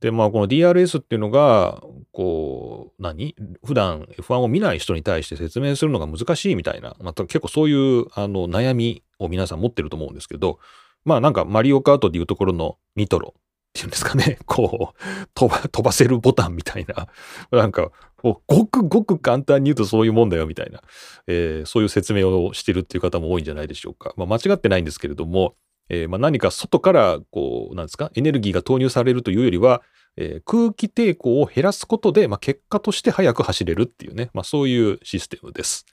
[0.00, 3.34] で、まあこの DRS っていうのが、こう、何？
[3.64, 10.58] 普段 F1 を見ない人に対して説明するのが難しいみたいな、また結構そういうあの悩みを皆さん持ってると思うんですけど、
[11.04, 13.34] まあなんかマリオカートでいうところのニトロ
[13.76, 17.08] ていうんですかね、 こう、飛ば、飛ばせるボタンみたいな、
[17.56, 20.82] なんか、ごくごく簡単に言うとそういうもんだよみたいな、
[21.28, 24.14] えー、そういう説明をしてるっていう方も多いんじゃないでしょうか。
[24.16, 25.54] まあ、間違ってないんですけれども、
[25.88, 29.82] えー、まあ何か外から、こう、なんですか、エネルギーが投入されるというよりは、
[30.16, 35.86] えー、空気抵抗を減らすことで、まあ、結果として速く走れるっていうね、まあ、そういうシステムです。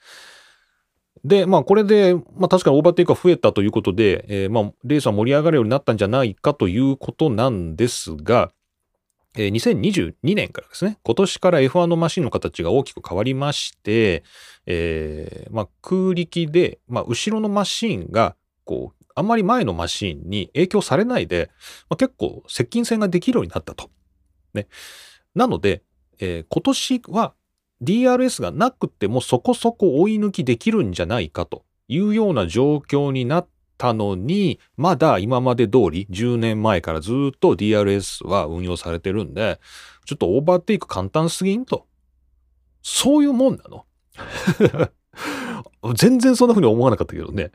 [1.24, 8.52] で、まあ、これで、まあ、確かにオーバーテイクが増えたということで、えー、まあ、レースは盛り上がるようになったんじゃないかということなんですが、
[9.36, 14.24] えー、2022年からですね、今年から F1 のマシンの形が大きく変わりまして、
[14.66, 21.50] えー、まあ、空力で、まあ、後ろのマシンが、こう、あんまり前のマシンに影響されないで、
[21.90, 23.90] まあ、結構接近戦ができるようになったと。
[24.54, 24.68] ね。
[25.36, 25.84] なので、
[26.20, 27.34] えー、今年は
[27.84, 39.60] DRS がなくてもそこそこ追い抜きできるんじゃないかというような状況になったのに、まだ今まで通り10年前からずっと DRS は運用されてるんで、
[40.06, 41.88] ちょっとオーバーテイク簡単すぎんと。
[42.82, 43.86] そういうもんなの
[45.96, 47.52] 全然そんな風に思わなかったけどね。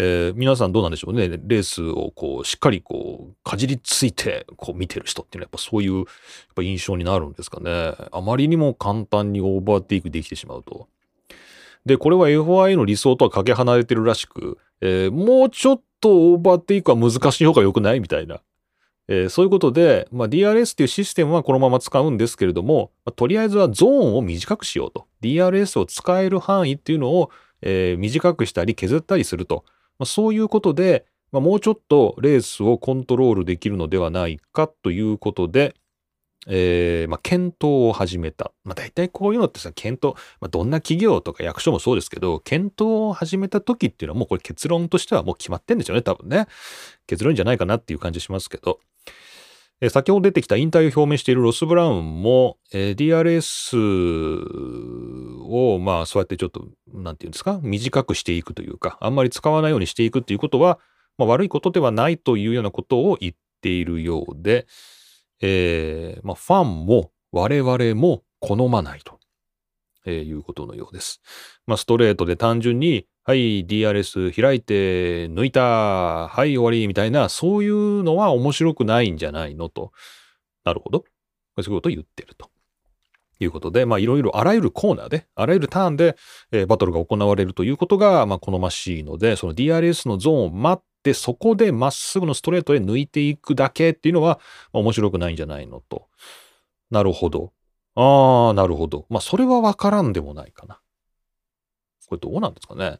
[0.00, 1.28] えー、皆さんどうなんでしょうね。
[1.28, 6.06] レースをこう、しっかりこう、かじりついて、こう見てる人っていうのはやっぱそういう、やっ
[6.54, 7.94] ぱ印象になるんですかね。
[8.12, 10.86] あまりにも簡単にオーバーテイクできてしまうと。
[11.84, 18.40] で、これは FI の理想とはかけ離れてるらしく、えー、もうちょっとオーバーテイクは難しい方が良くないみたいな。
[19.08, 25.06] えー、そういうことで、まあ、DRS っていうシステムはこのまま使うんですけれども、まあ、とりあえずはゾーンを短くしようと。
[25.22, 27.32] DRS を使える範囲っていうのを、
[27.62, 29.64] えー、短くしたり削ったりすると。
[29.98, 35.74] まあ、そういうことで、まあ、もうちょっとレースをコントロールできるのではないかということで、
[36.46, 38.52] えーまあ、検討を始めた。
[38.64, 46.46] まあ、大体こういうのってさ、検討、まあ、どんな企業とか役所もそうですけど、検討を始めた時っていうのはもうこれ結論としてはもう決まってんでしょうね、多分ね。
[47.06, 48.80] 結論じゃないかなっていう感じしますけど。
[49.80, 53.78] え先ほど出てきた引退を表明しているロス・ブラウンも、えー、DRS
[55.44, 60.80] を、まあ、そうやってちょっと、なんていうんですか、短くしていくというか、あんまり使わないようにしていくということは、
[61.16, 64.66] まあ、悪いことではないというようなことを言っているようで、
[65.40, 69.20] えー、まあ、ファンも我々も好まないと、
[70.06, 71.20] え、いうことのようです。
[71.66, 79.92] まあ、ストレートで単純に、はい、DRS 開いて抜いた、はい、終わり、みたいな、そういうのは面白くないんじゃないのと。
[80.64, 81.04] なるほど。
[81.58, 82.48] そういうことを言ってると。
[83.38, 86.16] いうことで、まあいろいろあらゆるコーナーで、あらゆるターンで、
[86.52, 94.40] えー、バトルが行われるということが、まあ好ましいので、その DRS のゾーンを待って、そこでまっすぐのストレートへ抜いていくだけっていうのは、
[94.72, 96.06] まあ、面白くないんじゃないのと。
[96.90, 97.52] なるほど。
[97.94, 99.04] ああ、なるほど。
[99.10, 100.80] まあそれはわからんでもないかな。
[102.08, 102.98] これどうなんですかね。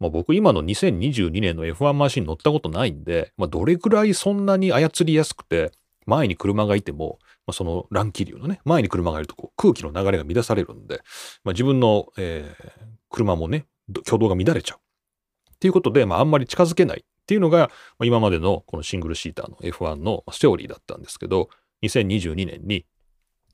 [0.00, 5.70] まあ、僕今の2022年の F1 マシン乗ったことないんで、まあ、どれくらいそんなに操りやすくて、
[6.06, 11.02] 前に車がいても、まあ、その乱気流のね、前に車がいるとこう空気の流れが乱されるんで、
[11.44, 13.66] まあ、自分の、えー、車もね、
[14.06, 14.78] 挙動が乱れちゃう。
[14.78, 17.68] っていうことで、まあ、あんまり近づけないっていうのが、ま
[18.00, 21.48] あ、今までのこのシングルシーターの F1 のセオリーだったんですけど、
[21.84, 22.84] 2022年に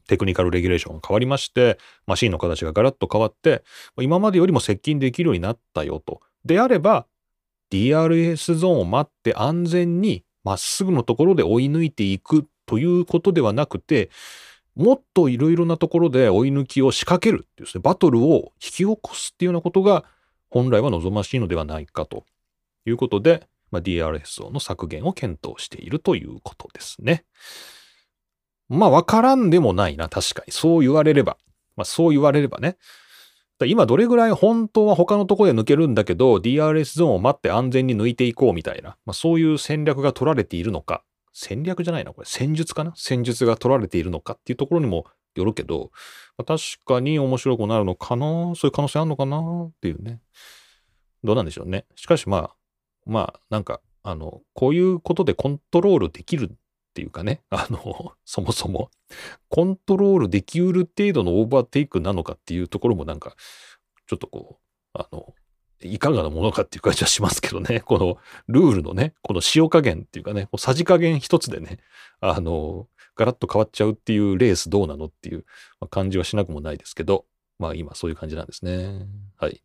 [0.08, 3.62] テクニカルレギュレーションが変わりまして、マシンの形がガラッと変わって、
[4.00, 6.20] 今までよりも接近できるようになったよと。
[6.44, 7.06] であれば、
[7.70, 14.10] DRS ゾーンを待って安全にまっすぐのところで追い抜いていくということではなくて、
[14.74, 20.04] もっといろいろなところで追い抜きを仕掛けるっていうですね、バトルを引き起こすっていうようなことが
[20.48, 22.24] 本来は望ましいのではないかと
[22.86, 27.24] いうことで、まあ、DRS ゾーンの削減を検討しているということですね。
[28.68, 30.52] まあ、わからんでもないな、確かに。
[30.52, 31.38] そう言われれば。
[31.76, 32.76] まあ、そう言われればね。
[33.66, 41.02] 今どれぐらい本当は他のとこで抜けるんだけど、DRS ゾーンを待って安全に抜いていこうみたいな、まあ、そういう戦略が取られているのか。
[41.32, 42.26] 戦略じゃないな、これ。
[42.28, 42.92] 戦術かな？
[42.94, 45.90] 戦術が取られているのかっていうところにもよるけど、
[46.36, 49.38] まあ、確かに面白くなるのかなそういう可能性あるのかな？
[49.66, 50.20] っていうね。
[51.24, 51.84] どうなんでしょうね。
[51.96, 52.50] しかしまあ、
[53.06, 56.56] まあ、なんか、あの、こういうことでコントロールできる
[56.88, 58.90] っていうかね、 あの、そもそも、
[59.48, 63.36] コントロールできうる程度のオーバーテイクなのかっていうところもなんか、
[64.06, 65.34] ちょっとこう、あの、
[65.80, 71.78] いかがなものかっていう感じはしますけどね、 このルールのね、この塩加減っていうかね、さじ加減一つでね、
[72.20, 75.44] あの、ガラッと変わっちゃうっていうレースどうなのっていう
[75.90, 77.26] 感じはしなくもないですけど、
[77.58, 79.06] まあ今そういう感じなんですね。
[79.36, 79.62] はい。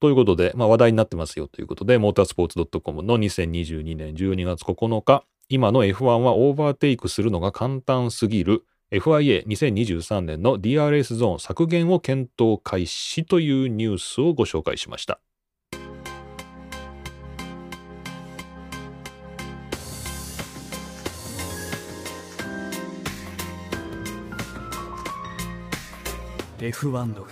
[0.00, 15.18] ということで、まあ話題になってますよということで、モータースポーツ .com の2022年12月9日、今の F1 はオーバーテイクするのが簡単すぎる FIA2023 年の DRS ゾーン削減を検討開始というニュースをご紹介しました。
[26.60, 27.26] F1 ド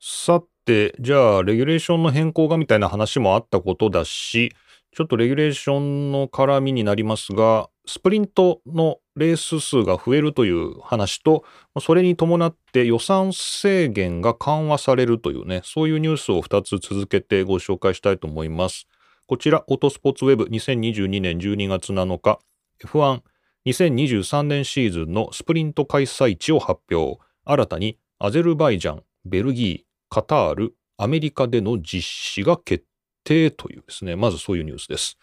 [0.00, 4.52] さて、じゃあ、レギュレーションの変更がみたいな話もあったことだし、
[4.96, 11.44] ちょっとレギュレーションの絡みになりますが、スプリントのレース数が増えるという話と、
[11.80, 18.86] それに伴って予算制限が緩和されるというね、そういうニュースを2つ続けてご紹介したいと思います。
[19.26, 22.38] こちら、オートスポーツウェブ2022年12月7日、
[22.82, 23.20] F1
[23.66, 27.20] 2023年シーズンのスプリント開催地を発表。
[27.44, 32.86] 新たにアゼルバイジャン、ベルギー、カタール、アメリカでの実施が決
[33.26, 35.18] 定というですね、まずそういうニュースです。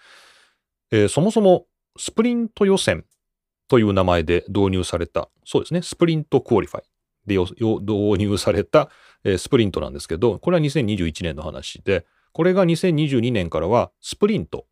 [0.91, 1.65] えー、そもそも
[1.97, 3.05] スプリント予選
[3.67, 6.83] という名前で導入された、そうですね、スプリントクオリファイ
[7.25, 7.81] で導
[8.19, 8.89] 入された、
[9.23, 14.65] えー、スプリントなんですけど、これは2021年の話で、これが2022年からはスプリント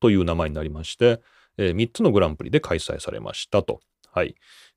[0.00, 1.20] という名前になりまして、
[1.56, 3.80] えー、3つのグランプリで開催されましたと。
[4.12, 4.34] はい。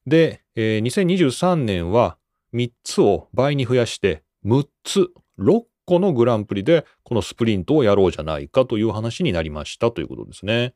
[0.08, 2.17] で、えー、2023年は
[2.54, 10.73] 3つを倍に増やして6つ、6個のグランプリでこのスプリントをやろうじゃないかという話になりましたということですね。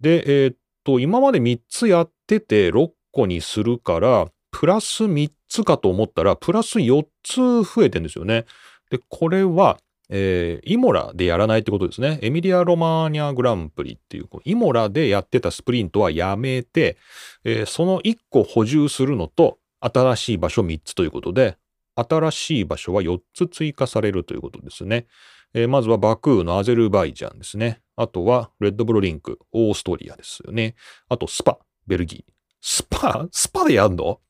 [0.00, 8.44] で、えー、っと、今まで3つやってて6個にするから、プラス3つかと思ったら、プラス4つ増えてんですよね。
[8.90, 9.78] で、これは、
[10.10, 12.18] えー、イモラでやらないってことですね。
[12.20, 16.98] エミリア・ロマーニャグランプリっていう、イモラでやってたスプリントはやめて、
[17.44, 21.56] えー、その1個補充するのと、新しい場所3つということで、
[21.96, 25.06] 新しい場所は4つ追加されるということですね。
[25.52, 27.80] えー、まずはバクーのアゼルバイジャンですね。
[27.96, 30.74] あとはレッドブルリンク、オーストリアですよね。
[31.08, 32.32] あとスパ、ベルギー。
[32.60, 33.28] スパ？
[33.30, 34.20] スパでやんの？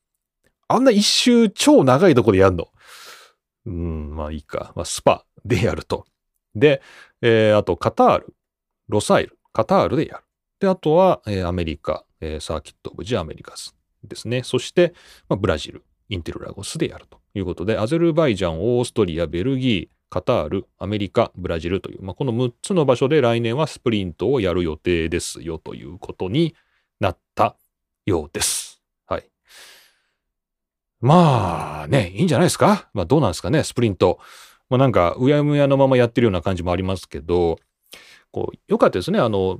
[0.67, 2.67] あんな一周超長いとこでやんの？
[3.65, 4.73] うん、まあいいか。
[4.75, 6.05] まあ、スパでやると。
[6.53, 6.81] で、
[7.21, 8.35] えー、あとカタール、
[8.87, 10.23] ロサイル、カタールでやる。
[10.59, 14.43] で、あとは、えー、アメリカ、えー、サーキットオブジアメリカスですね。
[14.43, 14.93] そして、
[15.27, 26.55] まあ、ブラジル、インテルラゴスでやるということで、アゼルバイジャン、オーストリア、ベルギー、カタール、アメリカ、ブラジルという、まあ、この6つの場所で来年はスプリントをやる予定ですよということに
[26.99, 27.57] なった
[28.05, 28.81] ようです。
[29.07, 29.29] はい。
[31.01, 32.89] まあね、いいんじゃないですか？
[32.93, 34.19] まあどうなんですかね、スプリント。
[34.69, 37.59] まあなんか、うやむやのままやってるような感じもありますけど、
[38.31, 39.19] こう、よかったですね。
[39.19, 39.59] あの、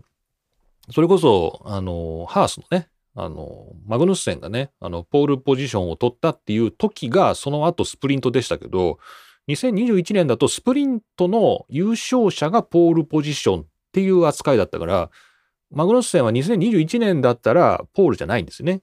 [0.91, 8.99] それこそ、あの、ハースのね、あの、マグヌッセンがね、あの、ポールポジションを取ったっていう時が、その後スプリントでしたけど、
[9.47, 15.09] 2021年だとスプリントの優勝者がポールポジションっていう扱いだったから、
[15.71, 18.81] マグヌッセンは2021年だったらポールじゃないんですよね。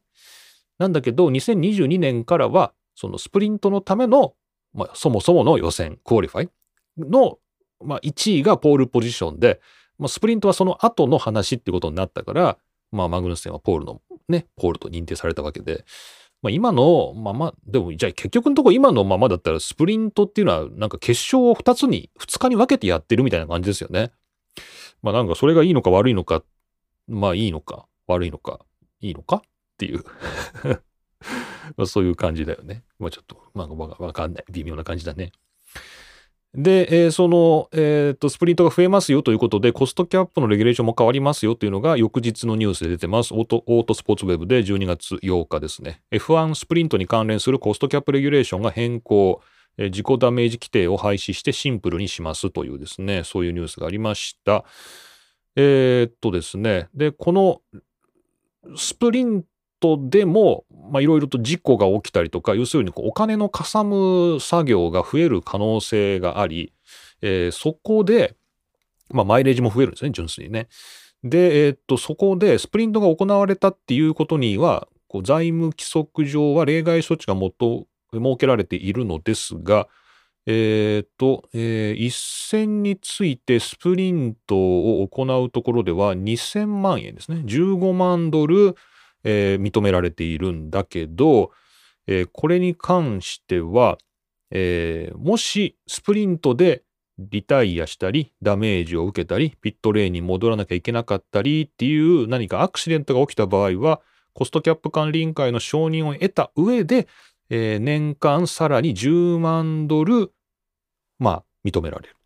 [0.79, 4.35] なんだけど、2022年からは、そのスプリントのための、
[4.73, 6.49] まあ、そもそもの予選、クオリファイ
[6.99, 7.39] の、
[7.85, 9.61] まあ、1位がポールポジションで、
[9.99, 12.59] まあ、スプリントはその後の話ってことになったから、
[12.93, 15.85] まあ、マグヌッセンはポールのね、ポールと認定されたわけで、
[16.43, 24.13] まあ、今のまま、でも、じゃあ結局のところ今のままだったらスプリントっていうのはなんか決勝を2つに、2日に分けてやってるみたいな感じですよね。
[25.03, 26.43] まあなんかそれがいいのか悪いのか、
[27.09, 28.61] まあいいのか悪いのか、
[29.01, 29.41] いいのかっ
[29.79, 30.05] ていう
[31.87, 32.85] そういう感じだよね。
[32.99, 33.69] まあちょっと、まあ
[34.03, 34.45] わかんない。
[34.51, 35.33] 微妙な感じだね。
[36.55, 43.33] で、えー、その、えー、と、スプリントが増えますよということで、コストキャップのレギュレーションも変わりますよというのが、翌日のニュースで出てます。
[43.33, 46.03] オート、オートスポーツウェブで12月8日ですね。
[46.13, 49.41] F1 スプリントに関連するコストキャップレギュレーションが変更、
[49.79, 54.67] えー、自己ダメージ規定を廃止してシンプルにしますというですね、そういうニュースがありました。
[55.57, 57.63] えー、っとですね、で、この
[58.77, 59.45] スプリン
[59.81, 66.75] トでも、まあ、いろいろと事故が起きたりとか、要するにこうお金のかさむ作業が増える可能性があり、
[67.23, 68.37] えー、そこで、
[69.11, 70.69] まあ、マイレージも増えるんですね、純粋にね。
[71.25, 79.89] で、えー、っと、そこでスプリントが行われたっていうことには、こう財務規則上は例外措置が設けられているのですが、
[80.45, 87.43] えー、っと、えー、一戦についてスプリントを行うところでは2000万円ですね。
[87.47, 88.75] 15万ドル、
[89.25, 91.53] えー、認められているんだけど、
[92.07, 93.99] えー、これに関しては、
[94.51, 96.83] えー、もしスプリントで
[97.19, 104.01] リタイアしたり、ダメージを受けたり、ピットレーンに戻らなきゃいけなかったりっていう何かアクシデントが起きた場合は、
[104.35, 107.07] コストキャップ管理委員会の承認を得た上で、
[107.51, 110.33] えー、年間さらに10万ドル、
[111.19, 112.17] まあ、認められる。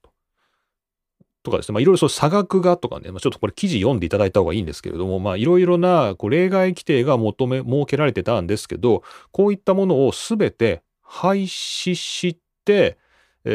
[1.46, 12.98] とかですね、まあ、いろいろそう差額がとかね、まあ、ちょっとこれ記事読んでいただいた方がいいんですけれども、まあ、いろいろなこう例外規定が求め、設けられてたんですけど、こういったものをすべて廃止して、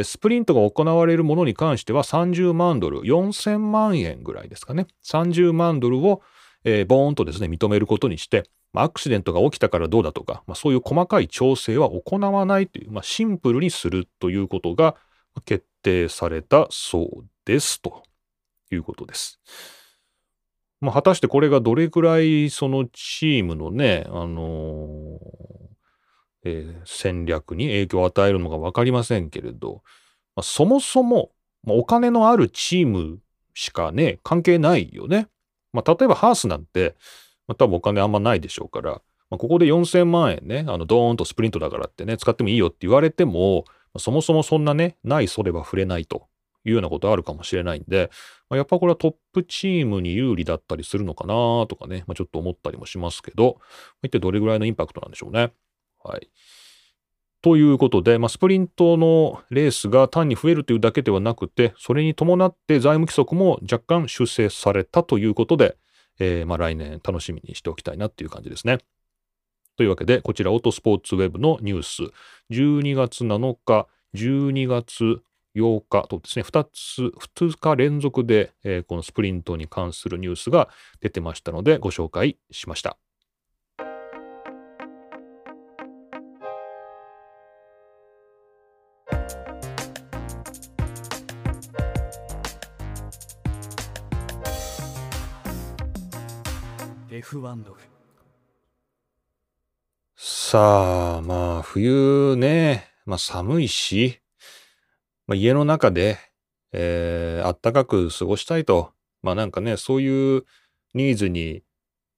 [0.03, 4.87] スプリントが行われるものに関しては30万ドル、4000万円ぐらいですかね。
[5.03, 6.21] 30万ドルを、
[6.63, 14.95] えー、ボーンとですね、認めることにして、アクシデントが起きたからどうだとか、まあ、そういう細かい調整は行わないという、まあ、シンプルにするということが
[15.45, 18.03] 決定されたそうですと
[18.71, 19.39] いうことです。
[20.79, 25.19] まあ、果たしてこれがどれくらいそのチームのね、あのー、
[26.43, 29.83] えー、戦略に影響を与えるのか分かりませんけれど、
[30.35, 31.31] まあ、そもそも、
[31.63, 33.19] まあ、お金のあるチーム
[33.53, 35.27] しかね、関係ないよね。
[35.71, 36.95] まあ、例えばハースなんて、
[37.47, 43.65] まあ、多分お金あんまないでしょうから、まあ、ここで4000万円ね、あのドーンとスプリントだからってね、使ってもいいよって言われても、
[43.97, 46.27] そもそもそんなね、ないそれば触れないと
[46.65, 48.09] いうようなことあるかもしれないんで、
[48.49, 51.33] まあ、やっぱこれはトップチームに有利だったりするのかな
[51.67, 53.59] とかね、まあ、ちょっと思ったりもしますけど、
[54.03, 55.51] 一体どれぐらいのインパクトなんでしょうね。
[56.03, 56.29] はい。
[57.41, 65.75] ということで、まあ、スプリントのレースが単に増えるというだけではなくて、それに伴って財務規則も若干修正されたということで、
[66.19, 68.77] えー、まあ来年楽しみにしておきたいなっていう感じですね。
[69.75, 72.13] というわけで、こちらオートスポーツウェブのニュース、
[72.51, 75.21] 12月7日、12月
[75.55, 77.01] 8日とですね、2つ、
[77.37, 82.97] 2日連続で、えー、このスプリントに関するニュースが出てましたので、ご紹介しました。
[97.09, 97.75] F1 ド。
[100.15, 104.20] さあ、まあ、冬ね、まあ寒いし、
[105.31, 106.17] まあ、家の中で、
[106.73, 108.91] えー、あったかく過ごしたいと。
[109.21, 110.43] まあなんかね、そういう
[110.93, 111.63] ニーズに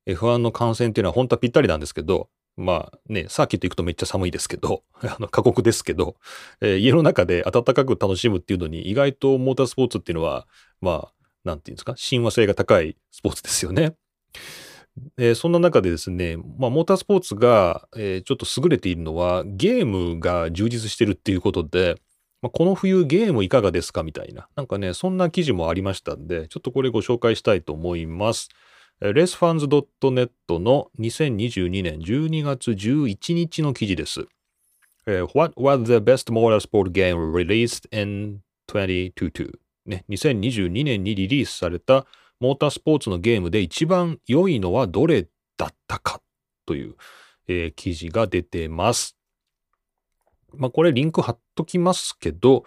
[0.08, 6.16] F1 の観戦っていうのは本当はぴったりなんですけど、まあね、サーキット行くとめっちゃ寒いですけど、 あの過酷ですけど、
[6.60, 10.48] えー、家の中で暖かく楽しむっていうのに意外とモータースポーツっていうのは、
[10.82, 13.94] まあ、なんていうんですか、親和性が高いスポーツですよね。
[15.20, 22.02] えー、そんな中でですね、まあ、モータースポーツが、えー、ちょっと優れているのは、ゲームが充実してるっていうことで、
[22.44, 28.50] まあ、この冬ゲームいかがですかみたいな、なんかね、そんな記事もありましたんで、ちょっとこれご紹介したいと思います。
[29.00, 30.30] レスファンズ .net
[30.60, 34.28] の2022年12月11日の記事です。
[35.34, 39.52] What was the best motorsport game released in 2022?
[39.86, 42.06] ね、2022年にリリースされた
[42.40, 46.20] モータースポーツのゲームで一番良いのはどれだだったか
[46.66, 46.96] という、
[47.48, 49.16] えー記事が出てます。
[50.56, 52.64] まあ、これリンク貼っときますけど、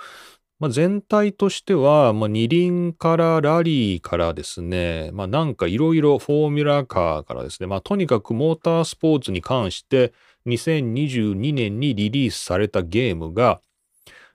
[0.59, 10.15] まあ、全体としては、まあ、二輪からラリーからですね、まあ、なんかいろいろフォーミュラカーからですね、まあ、とにかくモータースポーツに関して
[10.47, 13.61] 2022年にリリースされたゲームが、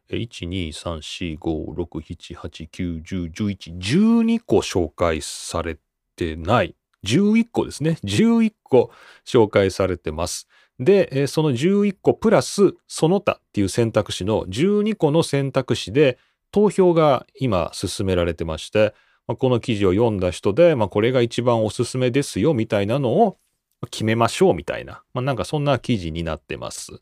[0.09, 5.77] 1、2、3、4、5、6、7、8、9、10、11、12個紹介され
[6.15, 6.75] てない。
[7.05, 7.97] 11個ですね。
[8.03, 8.91] 11個
[9.25, 10.47] 紹介されてます。
[10.81, 16.17] で、その11個プラスその他っていう選択肢の12個の選択肢で
[16.51, 18.95] 投票が今進められてまして、
[19.27, 23.37] まこの記事を読んだ人で、まあ、これが一番おすすめですよみたいなのを
[23.91, 27.01] 決めましょうみたいな、まあ、なんかそんな記事になってます。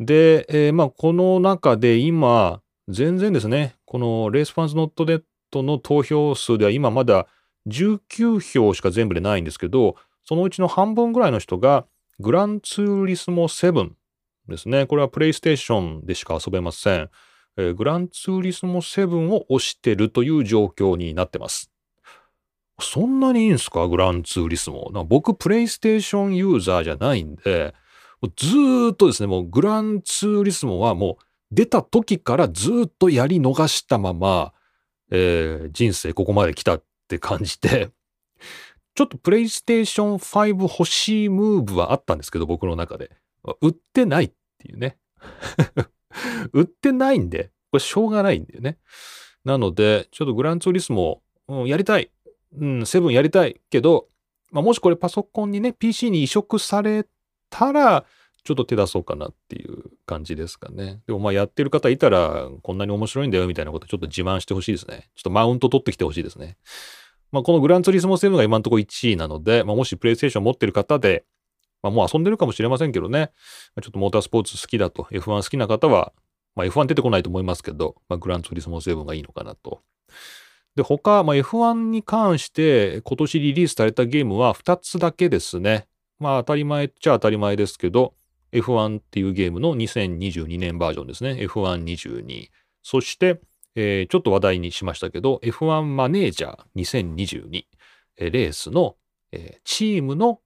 [0.00, 5.22] で、えーまあこの中で今全然ですね、このレースファンズノットデッ
[5.52, 7.28] ドの投票数では今まだ
[7.68, 9.94] 19票しか全部でないんですけど、
[10.24, 11.86] そのうちの半分ぐらいの人が
[12.20, 13.90] グランツーリスモ7
[14.48, 14.86] ですね。
[14.86, 17.10] これはプレイステーションでしか遊べません。
[17.56, 21.70] えーグランツーリスモ7を押してるという状況になってます。
[22.80, 23.86] そんなにいいんすか？
[23.86, 24.90] グランツーリスモ。
[24.92, 27.72] な僕、プレイステーションユーザーじゃないんで、
[28.36, 34.52] ずーっとですね、もうグランツーリスモはもう出た時からずーっとやり逃したまま、
[35.10, 37.90] えー人生ここまで来たって感じて、
[38.94, 43.10] ちょっとプレイステーション5欲しいムーブはあったんですけど、僕の中で。
[43.60, 44.96] 売ってないっていうね。
[46.52, 48.78] 売ってないんで、これしょうがないんだよね。
[49.44, 52.10] なので、ちょっとグランツーリスモ、うん、やりたい。
[52.56, 54.08] うん、セブンやりたいけど、
[54.52, 57.06] まあ、もしこれパソコンにね、PC に移植され
[57.50, 58.06] たら、
[58.44, 61.00] ちょっと手出そうかなっていう感じですかね。
[61.06, 65.10] でもまあやってる方いたら、こんなに面白いんだよみたいなことちょっと自慢してほしいですね。
[65.16, 66.56] ちょっとマウント取ってきてほしいですね。
[67.34, 71.24] まあこのグランツーリスモ7が今のところ1位なので、まあもしプレイステーション持ってる方で、
[71.82, 73.32] まあもう遊んでるかもしれませんけどね、
[73.82, 76.12] ちょっとモータースポーツ好きだと、F1 好きな方は、
[76.54, 79.80] まあ F1 出てこないと思いますけど、まあグランツーリスモ7がいいのかなと。
[80.76, 85.88] で、他、まあ F1 に関して今年リリースされたゲームは2つだけですね。
[86.20, 88.14] まあ当たり前っちゃ当たり前ですけど、
[88.52, 91.32] F1 っていうゲームの2022年バージョンですね。
[91.32, 92.46] F122。
[92.84, 93.40] そして、
[93.74, 97.64] えーちょっと話題にしましたけど、F1 マネージャー2022。
[98.16, 98.96] えーレースの、
[99.32, 100.40] えーチームの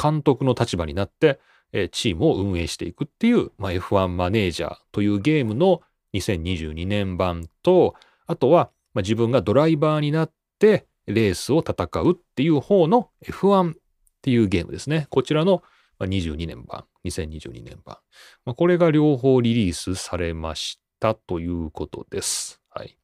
[0.00, 1.40] 監督の立場になって、
[1.72, 5.82] えーチームを運営していくっていう、まあ、F1 マネージャーというゲームの
[6.14, 7.94] 2022年版と、
[8.26, 13.76] あとは、まあ、自分がドライバーになってレースを戦うっていう方の F1 っ
[14.22, 15.06] ていうゲームですね。
[15.10, 15.62] こちらの
[16.00, 17.98] 22年版、2022年版。
[18.44, 22.60] まあ、これが両方リリースされましたということです。
[22.70, 22.96] はい。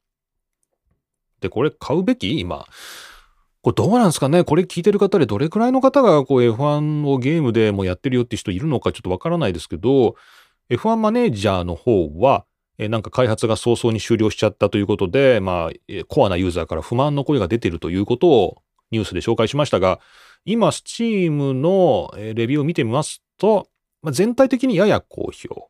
[1.39, 2.39] で、これ買うべき？
[2.39, 2.65] 今。
[3.61, 4.43] これどうなんですかね？
[4.43, 10.15] これ聞いてる方でどれくらいの方がこう F1 をゲームでもやってるよって人いるのかちょっとわからないですけど、
[10.69, 12.45] F1 マネージャーの方は、
[12.77, 19.99] えなんか開発が早々に終了しちゃったということで、まあ、コアなユーザーから不満の声が出てるということをニュースで紹介しましたが、
[20.43, 23.67] 今、Steam のレビューを見てみますと、
[24.01, 25.69] まあ、全体的にやや好評。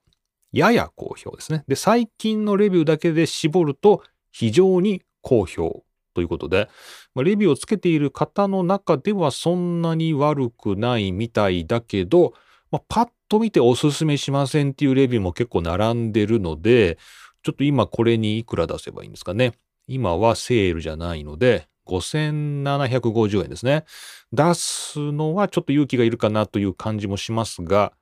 [0.54, 1.64] やや好評ですね。
[1.68, 5.84] で、最近のレビューだけで絞ると非常に好評
[6.14, 6.70] ということで、
[7.16, 12.34] まあレビューをつけている方の中ではそんなに悪くないみたいだけど、
[12.72, 16.98] まあ、パッと見ておすすめしませんっていうレビューも結構並んでるので、
[17.44, 19.54] ちょっと今これにいくら出せばいいんですかね。
[19.88, 23.86] 今はセールじゃないので、5750円ですね。
[24.32, 27.94] 出すのはちょっと勇気がいるかなという感じもしますが、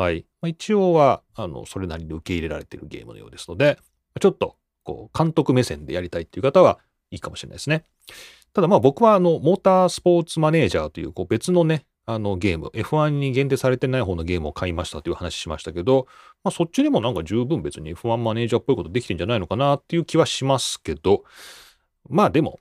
[0.00, 0.24] はい。
[0.40, 3.78] まあ、一応は、あの、それなりに受け入れられているゲームのようですので、
[4.18, 6.78] ちょっと、こう、監督目線でやりたいっていう方は
[7.10, 7.84] いいかもしれないですね。
[8.54, 16.06] ただまあ僕はあの、モータースポーツマネージャーというこう別のね、あのゲーム、F1 に限定されてない方のゲームを買いましたという話しましたけど、
[16.42, 21.24] まあそっちでもなんか十分別に F1 マネージャーっぽいことできてんじゃないのかなっていう気はしますけど、
[22.08, 22.58] まあでも、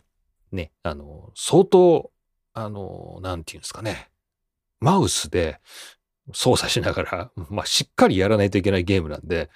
[0.51, 2.11] ね、あの、相当、
[2.53, 4.09] あの、なんていうんですかね、
[4.81, 5.59] マウスで
[6.33, 9.49] 操作しながら、 まあしっかりやらないといけないゲームなんで、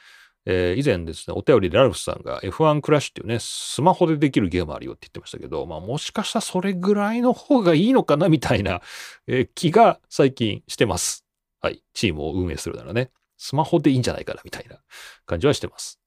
[0.46, 8.82] えー以前ですね、お便りでラルフさんが F1 クラッシュっていうね、スマホでできるゲームあるよって言ってましたけど、まあもしかしたらそれぐらいの方がいいのかなみたいな、
[9.28, 11.26] えー気が最近してます。
[11.62, 11.82] はい。
[11.94, 14.80] チームを運営するならね、スマホでいいんじゃないかなみたいな
[15.26, 16.00] 感じはしてます。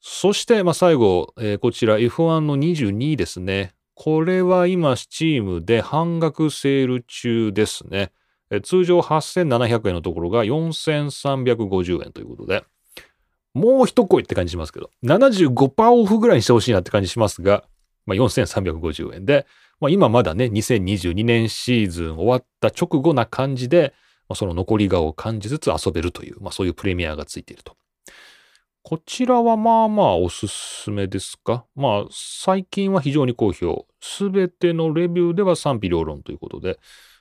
[0.00, 3.74] そして、まあ最後、えーこちら F1 の22ですね。
[3.94, 8.12] これは今、Steam で半額セール中ですね。
[8.50, 12.64] え通常8700円のところが4350円ということで、
[13.54, 17.64] もう一声って感じしますけど、75%オフぐらいにしてほしいなって感じしますが、
[18.04, 19.46] まあ、4350円で、
[19.80, 23.94] まあ、今まだね、2022年シーズン終わった直後な感じで、
[24.28, 27.76] まあ、その残り顔を感じつつ遊べるという、まあ、そういうプレミアがついていると。
[28.82, 31.64] こちらはまあまあおすすめですか？
[31.74, 33.84] まあ最近は非常に好評。
[34.00, 36.78] すべてのレビューでは賛否両論ということで、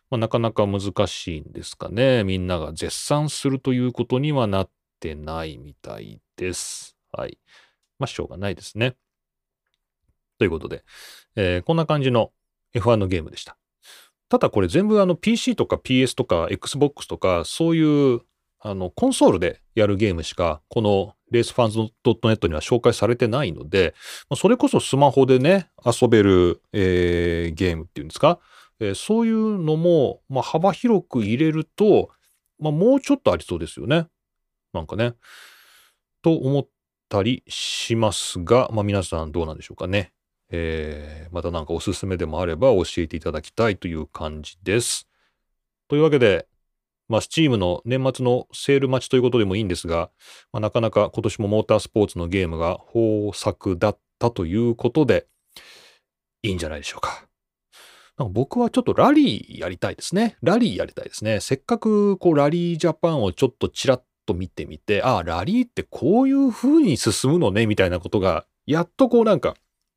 [0.10, 2.24] まあ、なかなか難しいんですかね。
[2.24, 6.96] みんなが絶賛するということにはなってないみたいです。
[7.12, 7.40] はい。
[8.00, 8.96] まあしょうがないですね。
[10.38, 10.84] ということで、
[11.36, 12.32] えー、こんな感じの
[12.76, 13.58] F1 のゲームでした。
[14.30, 18.22] ただこれ全部あの PC とか PS とか Xbox とかそういう
[18.60, 23.94] あのコンソールでやるゲームしかこのレースファンズ .net には紹介されてないので、
[24.36, 28.40] それこそスマホでね、遊べる、えー、ゲームっていうんですか、
[28.80, 32.10] えー、そういうのも、まあ、幅広く入れると、
[32.60, 34.08] まあ、もうちょっとありそうですよね。
[34.74, 35.14] なんかね。
[36.22, 36.68] と思っ
[37.10, 40.12] たりしますが、まあ、皆さんどうなんでしょうかね。
[40.50, 45.08] えー、また何かおすすめでもあれば教えていただきたいという感じです。
[45.88, 46.48] というわけで、
[47.08, 50.10] まあ、スチームの年末のセール待ちということでもいいんですが、
[50.52, 55.28] まあ、なかなか今年もモータースポーツのゲームが豊作だったということで、
[56.42, 57.25] いいんじゃないでしょうか。
[58.18, 60.38] なんか僕はちょっとラリーやりたいですね。
[60.42, 61.40] ラリーやりたいですね。
[61.42, 69.56] せっかくこうラリージャパンをちょっとちらっと見てみて、ああ、ラリーってこういう風に進むのね、みたいなことが、やっとこうなんか、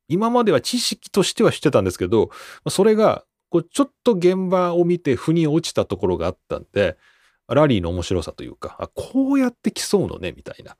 [0.08, 2.30] 今までは知識としては知ってたんですけど、
[2.68, 6.96] それがこうちょっと現場を見て腑に落ちたところがあったんで、
[7.46, 10.76] ラリーの面白さというか、あ、こうやって競うのね、みたいな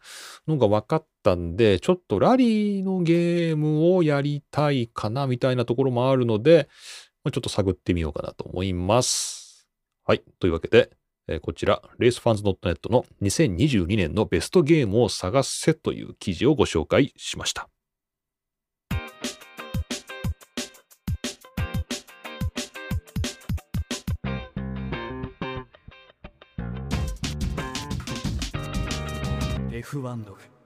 [0.47, 6.69] のが分かったんで、ちょっとラリーのゲームをやりたいかな、みたいなところもあるので、
[7.31, 9.67] ちょっと探ってみようかなと思います。
[10.05, 10.23] はい。
[10.41, 10.91] というわけで、
[11.29, 17.69] えこちら、レースファンズ .net の2022年のベストゲームを探せという記事をご紹介しました。
[29.71, 30.58] F1 ドグ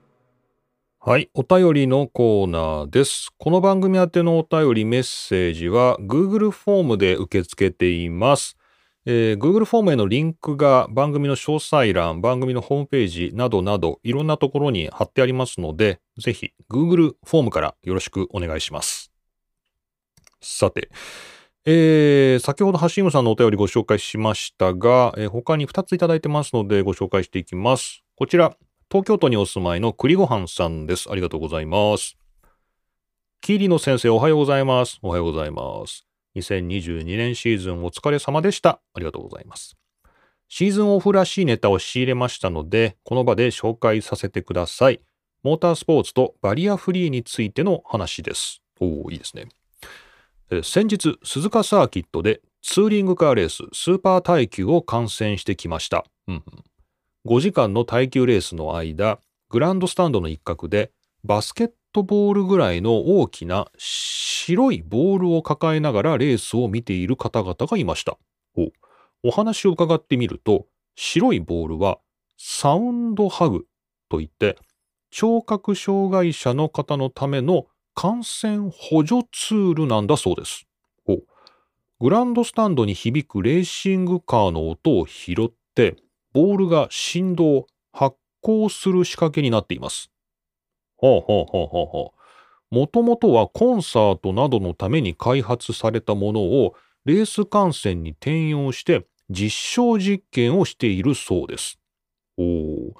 [1.05, 1.30] はい。
[1.34, 3.30] お便りのコーナーです。
[3.36, 8.57] この番組宛てのお便りメッセージは Google フォームで受け付けています。
[9.05, 19.11] えー、Google フォームへのリンクが番組の詳細欄、番組のホームページなどなどいろんなところに貼ってありますので、ぜひ Google フォームからよろしくお願いします。
[20.40, 20.88] さて、
[21.64, 28.05] えー、先ほどハシームさんのお便りご紹介しましたが、えー、他に2ついただいてますのでご紹介していきます。
[28.14, 28.57] こちら、
[28.93, 31.11] 東京都にお住まいの栗ごはんさんです。
[31.11, 32.18] ありがとうございます。
[33.40, 34.99] キリの先生おはようございます。
[35.01, 36.07] おはようございます。
[36.36, 38.82] 2022年シーズンお疲れ様でした。
[38.93, 39.78] ありがとうございます。
[40.51, 45.01] シーズンオフらしいネタを仕入れましたので、この場で紹介させてください。
[45.43, 48.61] モータースポーツとバリアフリーについての話です。
[48.78, 49.49] おお、いいですね。
[50.62, 56.05] 先日、鈴鹿サーキットでツーリングカーレーススーパー耐久を観戦してきました。
[56.28, 56.43] うんうん
[57.24, 60.90] 5時間の耐久レースの間、グランドスタンドの一角で
[61.22, 68.18] バスケットボールぐらいの大きな白いボールを抱えながらレースを見ている方々がいました。
[69.22, 70.66] お話を伺ってみると、
[70.96, 71.98] 白いボールは
[72.38, 73.66] サウンドハグ
[74.08, 74.58] といって、
[75.12, 80.66] 聴覚障害者の方のための感染補助ツールなんだそうです。
[82.00, 85.94] グランドスタンドに響くレーシングカーの音を拾って、
[86.33, 90.11] ボールが振動、発光する仕掛けになっています。
[91.01, 92.22] はあはあはあはあ。
[92.70, 96.74] もともとはコンサートなどのために開発されたものを
[97.05, 101.78] レース観戦に転用して実証実験をしているそうです。
[102.39, 102.95] お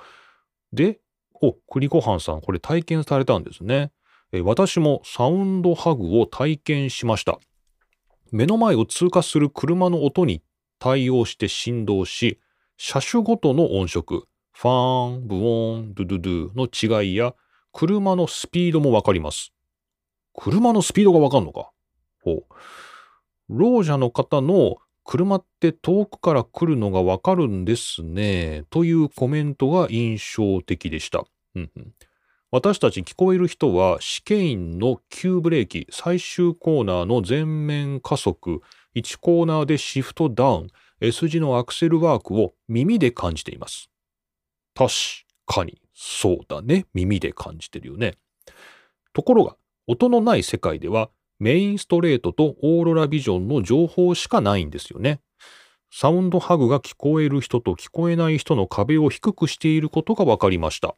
[0.73, 1.01] で、
[1.41, 3.93] お、栗ごはんさん、これ体験されたんですね。
[4.33, 7.39] え私もサウンドハグを体験しました。
[8.31, 10.43] 目の前を通過する車の音に
[10.79, 12.41] 対応して振動し、
[12.85, 17.33] 車種ごとの音色、ファン、ブオン、ドゥドゥドゥの違いや、
[17.71, 19.53] 車のスピードもわかります。
[20.35, 21.71] 車のスピードがわかんのか？
[22.25, 22.45] ほう。
[23.49, 28.65] 老者の方の車って遠くから来るのがわかるんですね。
[28.69, 31.25] というコメントが印象的でした。
[32.51, 38.61] 私たち聞こえる人は試験員の急ブレーキ、最終コーナーの全面加速、
[38.97, 40.67] 1コーナーでシフトダウン、
[41.03, 43.91] S 字のアクセルワークを耳で感じています。
[44.75, 44.93] 確
[45.47, 46.87] かに、そうだね。
[46.95, 48.15] 耳で感じてるよね。
[49.13, 49.57] ところが、
[49.89, 55.21] 音のない世界では、メインストレートとオーロラビジョンの情報しかないんですよね。
[55.91, 60.95] サウンドハグが聞こえる人と聞こえない人の壁を低くしていることが分かりました。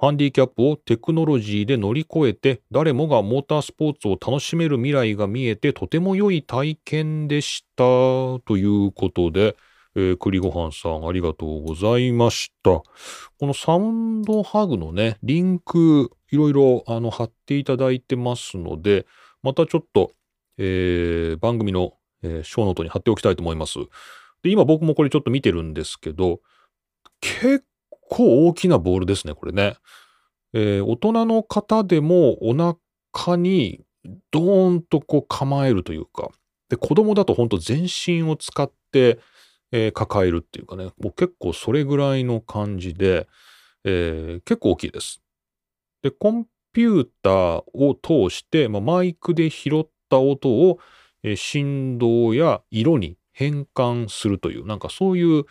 [0.00, 9.56] ハンディキャップをテクノロジーで乗り越えて誰もがモータースポーツを楽しめる未来が見えてとても良い体験でしたということで、
[9.96, 12.70] えー、栗ごはんさんありがとうございました。
[12.70, 12.84] こ
[13.40, 19.04] のサウンドハグのね、リンクいろいろあの貼っていただいてますので、
[19.42, 20.12] またちょっと、
[20.58, 23.80] えー、番組の、えー、ショーノートに貼っておきたいと思います。
[24.44, 26.38] で、今僕もこれちょっと見てるんですけど、
[27.20, 27.64] 結
[28.08, 29.76] 構大きなボールですね、これね。
[30.52, 33.84] えー、大人の方でもお腹に
[34.30, 36.30] ドーンとこう構えるというか、
[36.68, 39.18] で、子供だと本当全身を使って、
[39.72, 43.28] えー、抱えるっていうかね、もう結構それぐらいの感じで、
[43.84, 45.22] えー、結構大きいです。
[46.02, 50.78] で、コンピューターを通して、まあ、マイクで拾った音を、
[51.22, 55.44] えー、振動や色に変換するという、なんかそういう、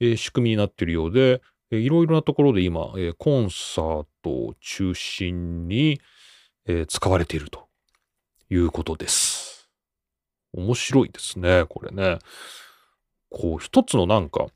[0.00, 1.40] えー、仕組みになっているようで、
[1.70, 6.00] えー、いろいろなところで今、えー、コンサートを中心に、
[6.66, 7.68] えー、使われていると
[8.50, 9.70] いうことです。
[10.52, 12.18] 面白いですね、これね。
[13.30, 14.48] こう一つのなんか、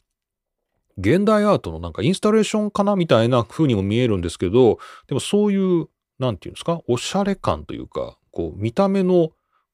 [0.98, 5.88] 現代アートのなんかインスタレーションかなみたいな風にも見えるんですけど、でもそういう、
[6.18, 9.30] なんていうんですか、おしゃれ感というか、こう見た目の、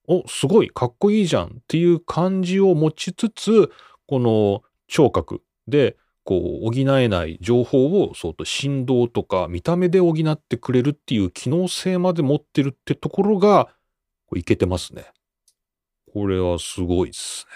[0.08, 3.70] お、すごいかっこいいじゃんっていう感じを持ちつつ、
[4.06, 13.68] この聴覚でこう補えない情報をそうと振動とか見た目で補ってくれるっていう機能性まで持ってるってところが
[14.36, 15.06] いけてますね。
[16.12, 17.52] これはすごいですね。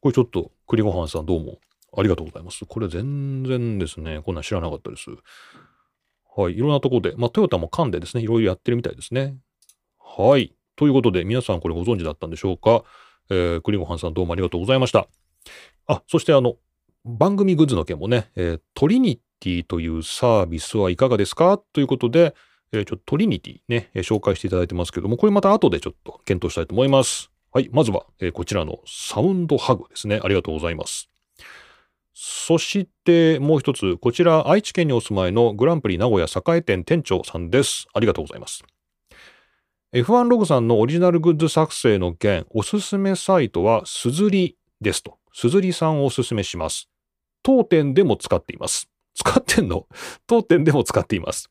[0.00, 1.58] これちょっと栗ごはんさんどうも
[1.96, 2.64] ありがとうございます。
[2.66, 5.10] これ全然ですね、こんなん知らなかったです。
[6.36, 9.36] はい、いろんなところで、まあトヨタも噛んでですね、いろいろやってるみたいですね。
[9.98, 10.54] はい。
[10.76, 12.84] ということで、皆さんこれご存知だったんでしょうか。
[13.30, 15.08] えー、栗ごはんさんどうもありがとうございました。
[15.86, 16.56] あ、そしてあの、
[17.06, 21.56] 番組グッズの件もね、えー、トリニティというサービスはいかがですか？
[21.72, 22.34] ということで、
[22.72, 27.30] えー、ちょっとトリニティね、えー、紹介していただいてますけども、これまた後でちょっと検討したいと思います。
[27.52, 30.20] はい、まずは、えー、こちらのサウンドハグですね。
[30.22, 31.08] ありがとうございます。
[32.12, 37.86] そしてもう一つ、こちら愛知県にお住まいのグランプリ名古屋栄店店長さんです。
[37.92, 38.64] ありがとうございます。
[39.92, 45.18] F1 ログさんのオリジナルグッズ作成の件、おすすめサイトはすずりですと。
[45.32, 46.88] すずりさんをおすすめします。
[47.46, 48.90] 当店でも使っています。
[49.14, 49.86] 使ってんの？
[50.26, 51.48] 当店でも使っています。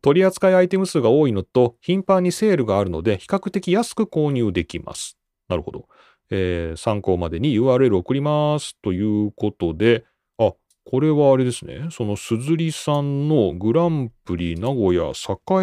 [0.00, 5.18] 取り扱いアイテム数が多いのと、頻繁にセールがあるので、比較的安く購入できます。
[5.48, 5.88] なるほど。
[6.30, 8.76] えー、参考までに URL 送ります。
[8.80, 10.04] ということで、
[10.38, 10.52] あ、
[10.84, 11.88] これはあれですね。
[11.90, 15.10] そのすずりさんのグランプリ名古屋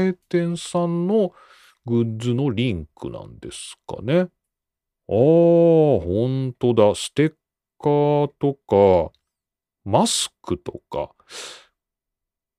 [0.02, 1.32] 栄店さんの
[1.86, 4.20] グッズのリンクなんですかね。
[4.20, 4.28] ああ、
[5.08, 6.94] ほんとだ。
[6.94, 7.34] ステッ
[7.80, 9.14] カーとか、
[9.84, 11.12] マスクとか、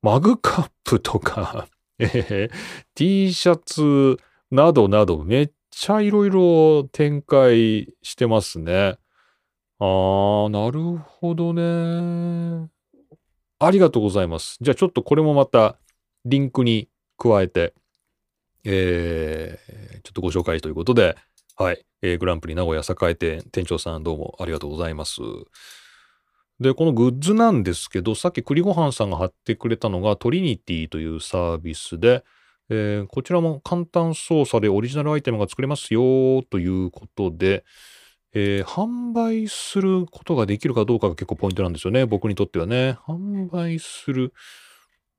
[0.03, 1.69] マグカップとか、
[1.99, 2.51] えー、
[2.95, 4.19] T シャツ
[4.51, 8.99] などなどめっちゃいろいろ展開してますね。
[9.79, 12.69] あー、なるほどね。
[13.59, 14.59] ありがとうございます。
[14.61, 15.79] じゃあちょっとこれもまた
[16.25, 17.75] リンクに加えて、
[18.65, 21.17] えー、ちょっとご紹介ということで、
[21.57, 25.21] はい、えー、グランプリ名古屋栄店店長さんどうもありがとうございます。
[26.63, 32.25] で、このグッズなんですけど、さっき栗ごはんさんが貼ってくれたのがトリニティというサービスで、
[32.71, 37.65] えー、こちらも簡単操作でオリジナルアイテムが作れますよということで、
[38.35, 42.07] えー、販売することができるかどうかが結構ポイントなんですよね。
[42.07, 42.97] 僕にとってはね。
[43.07, 44.33] 販売する。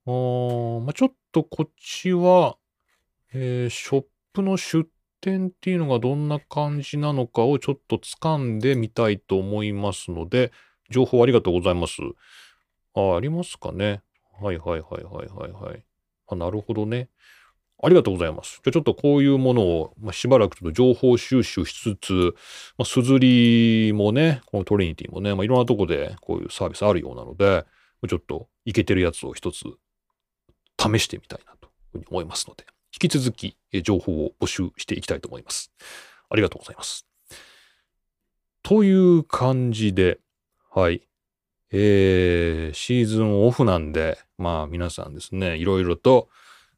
[0.06, 2.56] あまあ、ちょっとこっちは、
[3.32, 4.88] えー、ショップの出
[5.20, 10.50] 店っていうのがどんな感じなのかをちょっと掴んでみたいと思いますので、
[10.94, 12.00] 情報ありがとうございます。
[12.94, 14.02] あ、ありますかね。
[14.40, 15.84] はいはいはいはいはいはい。
[16.28, 17.08] あ、なるほどね。
[17.82, 18.60] ありがとうございます。
[18.64, 22.34] じゃちょっとこういうものを、まあ、しばらくちょっと情報収集しつつ、
[22.78, 27.66] まあ、すずりもね、このトリニティもね、まあ、いろんなとこでこういうサービスあるようなので、
[28.08, 29.64] ちょっといけてるやつを一つ
[30.78, 35.72] 試してみたいなというふうに思いますので、引き続き情報を募集していきたいと思います。
[36.30, 37.06] ありがとうございます。
[38.62, 40.18] という感じで、
[40.76, 41.02] はい。
[41.70, 46.28] えー、シーズンオフなんで、まあ皆さんですね、いろいろと、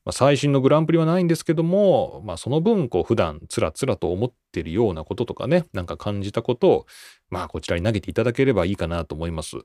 [0.05, 6.87] まあ、最新のグランプリはないんですけども、まあその分、こう普段つらつらと思ってるようなこととかね、なんか感じたことを、
[7.31, 9.57] まあこちらに投げていただければいいかなと思います。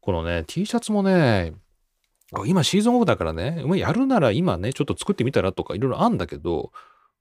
[0.00, 1.52] このね、T シャツもね、
[2.46, 6.72] 今シーズンオフだからね、やるなら今ね、ちょっと作ってみたらとかいろいろあんだけど、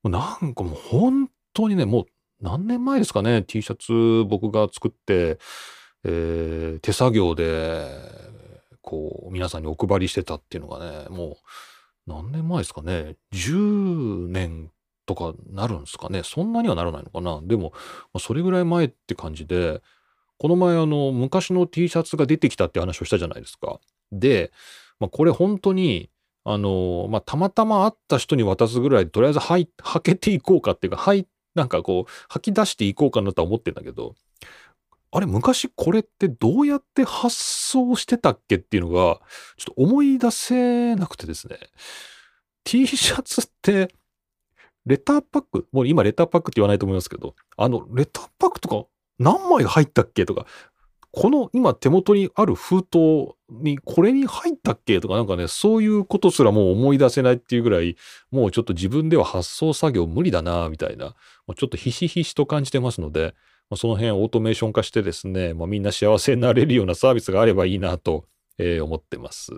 [0.06, 2.06] なんかもう本当にね、もう
[2.40, 5.38] 何年前ですかね、T シャツ僕が作って、
[6.04, 8.22] えー、手作業で
[8.82, 11.36] こう、皆さんにお配りしてたっていうのがね、もう、
[12.08, 13.16] 何年前ですかね。
[13.34, 14.72] 10年
[15.06, 16.24] とかなるんですかね。
[16.24, 17.40] そんなにはならないのかな。
[17.44, 17.74] でも、
[18.20, 19.82] それぐらい前って感じで、
[20.38, 23.80] この前あの、昔の T シャツが出てきたって話をしたじゃないですか。
[24.12, 24.52] で、
[25.00, 26.10] まあ、これ本当に、
[26.44, 34.16] あの、まあ、たまたま会った人に渡すぐらい、とりあえずはい、履けていこうかっていうか、はい、なんかこう、吐き出していこうかなとは思ってんだけど、
[35.12, 39.20] あれ、昔これってどうやって発想してたっけっていうのが、
[39.58, 41.60] ちょっと思い出せなくてですね。
[42.64, 43.94] T シャツって、
[44.86, 48.88] レターパック、もう今レターパックって言わないと思いますけど、あの、レターパックとか
[49.20, 50.46] 何枚入ったっけとか、
[51.12, 57.98] この今手元にある封筒にこれに入ったっけとかなんかね、そういうことすらもう思い出せないっていうぐらい、
[58.32, 61.16] もうちょっと自分では発送作業無理だな、みたいな、も
[61.50, 63.36] うちょっとひしひしと感じてますので、
[63.72, 68.26] まあその辺オートメーション化してですね、まあ、みんな幸せになれるようなサービスがあればいいなと、
[68.58, 69.52] えー思ってます。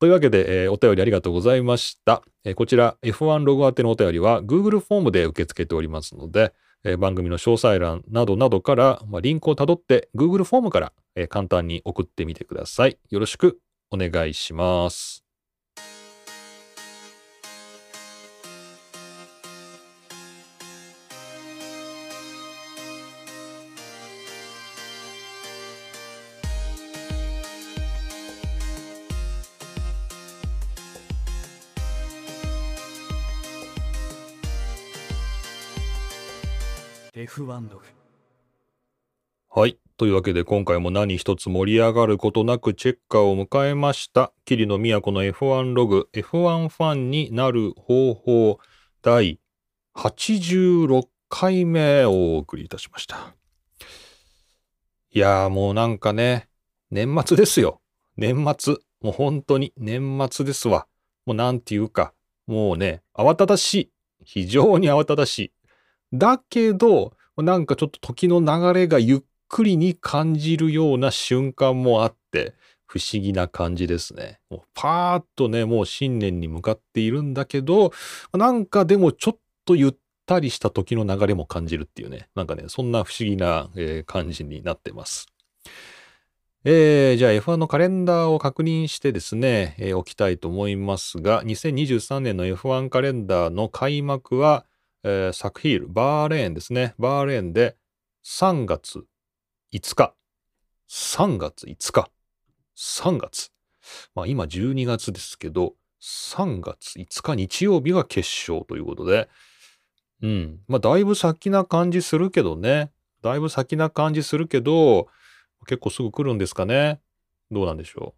[0.00, 2.22] というわけで、えーお便りありがとうございました。
[2.44, 6.52] えーこちら F1 ログ宛てのお便りは Google フォームで受け付けておりますので、
[6.84, 12.98] えー番組の詳細欄などなどから、まあ、リンクをたどって Google フォームから、えー簡単に送ってみてください。
[13.10, 13.58] よろしく
[13.90, 15.23] お願いします。
[37.24, 37.84] デフワンドグ
[39.48, 39.78] はい。
[39.96, 44.34] というわけで今回も何一つ盛り上がることなくチェッカーを迎えました。
[44.44, 48.58] 桐野都の F1 ログ F1 ファンになる方法
[49.00, 49.40] 第
[49.96, 53.34] 86回目をお送りいたしました。
[55.10, 56.50] いやーもうなんかね、
[56.90, 57.80] 年末ですよ。
[58.18, 58.76] 年末。
[59.00, 60.86] もう本当に年末ですわ。
[61.24, 62.12] もうなんていうか、
[62.46, 63.90] もうね、慌ただしい。
[64.26, 65.52] 非常に慌ただしい。
[66.14, 72.54] だけど、なんかちょっと時の流れがゆっくりに感じるような瞬間もあって、
[72.86, 74.38] 不思議な感じですね。
[74.50, 77.92] もうパーッとね、もう新年に向かっているんだけど、
[78.32, 79.94] なんかでもちょっとゆっ
[80.26, 85.26] たりした時の流れも感じるっていうね、なんかね、そんな不思議な、えー感じになってます。
[86.64, 94.66] えーじゃあ F1 のカレンダーを確認してですね、えーおきたいと思いますが、2023年の F1 カレンダーの開幕は、
[95.06, 96.94] えーサクヒール、バーレーンですね。
[96.98, 97.76] バーレーンで
[98.24, 99.04] 3月
[99.72, 100.14] 5日。
[100.88, 102.10] 3月5日。
[102.74, 103.50] 3月。
[104.14, 109.28] まあ今12月ですけど、3月5日日曜日が決勝ということで、
[110.22, 110.60] うん。
[110.68, 112.90] まあだいぶ先な感じするけどね。
[113.20, 115.08] だいぶ先な感じするけど、
[115.66, 117.02] 結構すぐ来るんですかね。
[117.50, 118.14] どうなんでしょ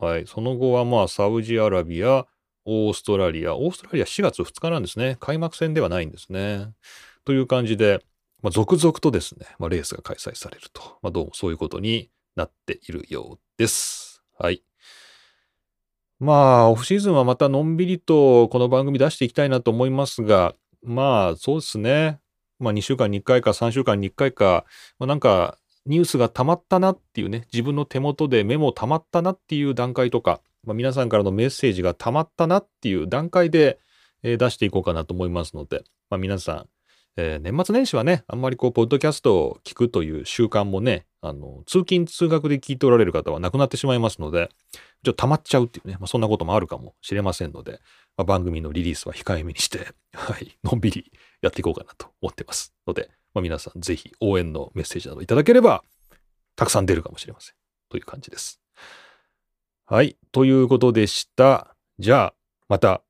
[0.00, 0.04] う。
[0.04, 0.26] はい。
[0.28, 2.26] その後はまあサウジアラビア、
[2.64, 3.56] オーストラリア。
[3.56, 5.16] オーストラリア4月2日なんですね。
[5.20, 6.68] 開幕戦ではないんですね。
[7.24, 8.04] という感じで、
[8.42, 10.98] まあ、続々とですね、まあ、レースが開催されると。
[11.02, 14.22] まあ、どうもそういうことになっているようです。
[14.38, 14.62] はい。
[16.18, 22.20] まあ、オフシーズンはまたのんびりとこの番組出していきたいなと思いますが、まあ、そうですね。
[22.58, 24.64] まあ、2週間に1回か3週間に1回か、
[24.98, 33.78] まあ、なんか、ニュースが溜まったなっていうね、自分の手元でメモ溜まったなっていう段階とか、まあ、皆さんからのメッセージが溜まったなっていう段階で、
[34.22, 36.66] えー出していこうかなと思いますので、まあ、皆さん、
[37.16, 44.50] えー年末年始はね、あんまりこう、ポッドキャストを聞くという習慣もね、あの、通勤通学で聞いておられる方はなくなってしまいますので、
[45.04, 47.80] ちょっと溜まっちゃうっていうね、まあ、そんなこともあるかもしれませんので、
[48.16, 51.10] まあ、番組のリリースは控えめにして、 はい、のんびり
[51.40, 55.82] やっていこうかなと思ってますので、まあ、皆さんぜひ応援のメッセージなどいただければ、
[56.54, 57.54] たくさん出るかもしれません。
[57.88, 58.61] という感じです。
[59.92, 60.16] はい。
[60.32, 61.76] ということでした。
[61.98, 62.34] じゃあ、
[62.66, 63.02] また、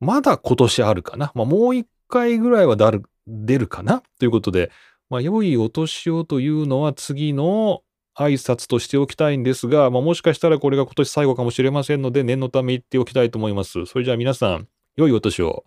[0.00, 1.32] まだ今年あるかな？
[1.34, 4.02] まあ、もう一回ぐらいはだる出るかな？
[4.18, 4.70] ということで、
[5.08, 7.80] まあ、良いお年をというのは次の
[8.14, 13.86] 挨拶としておきたいんですが、まあ、もしかしたらこれが今年最後かもしれませんので、念のため言っておきたいと思います。
[13.86, 15.64] それじゃあ皆さん、良いお年を、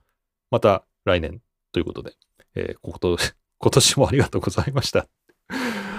[0.51, 1.41] また来年
[1.71, 2.13] ということで、
[2.53, 2.77] えー
[3.57, 5.07] 今年もありがとうございました。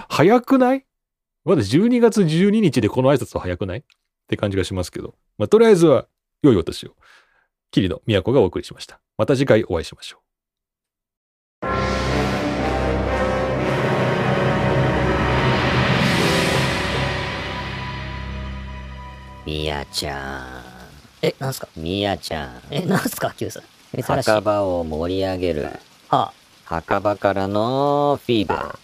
[0.09, 0.87] 早くない？
[1.47, 3.79] まだ12月12日でこの挨拶は早くない？
[3.79, 3.83] っ
[4.27, 6.09] て感じがしますけど、まあ、とりあえずは
[6.43, 6.97] 良いお年を。
[7.71, 8.99] 桐野都がお送りしました。
[9.17, 11.67] また次回お会いしましょう。
[19.47, 20.65] みやちゃ
[21.23, 21.69] え、なんすか？
[21.77, 23.63] ん、みやちゃん、え、なんすか ?Q さん。
[23.95, 24.13] 珍しい。
[24.15, 25.79] 墓場を盛り上げる、は
[26.09, 26.33] あ、
[26.65, 28.77] 墓場からのフィーバ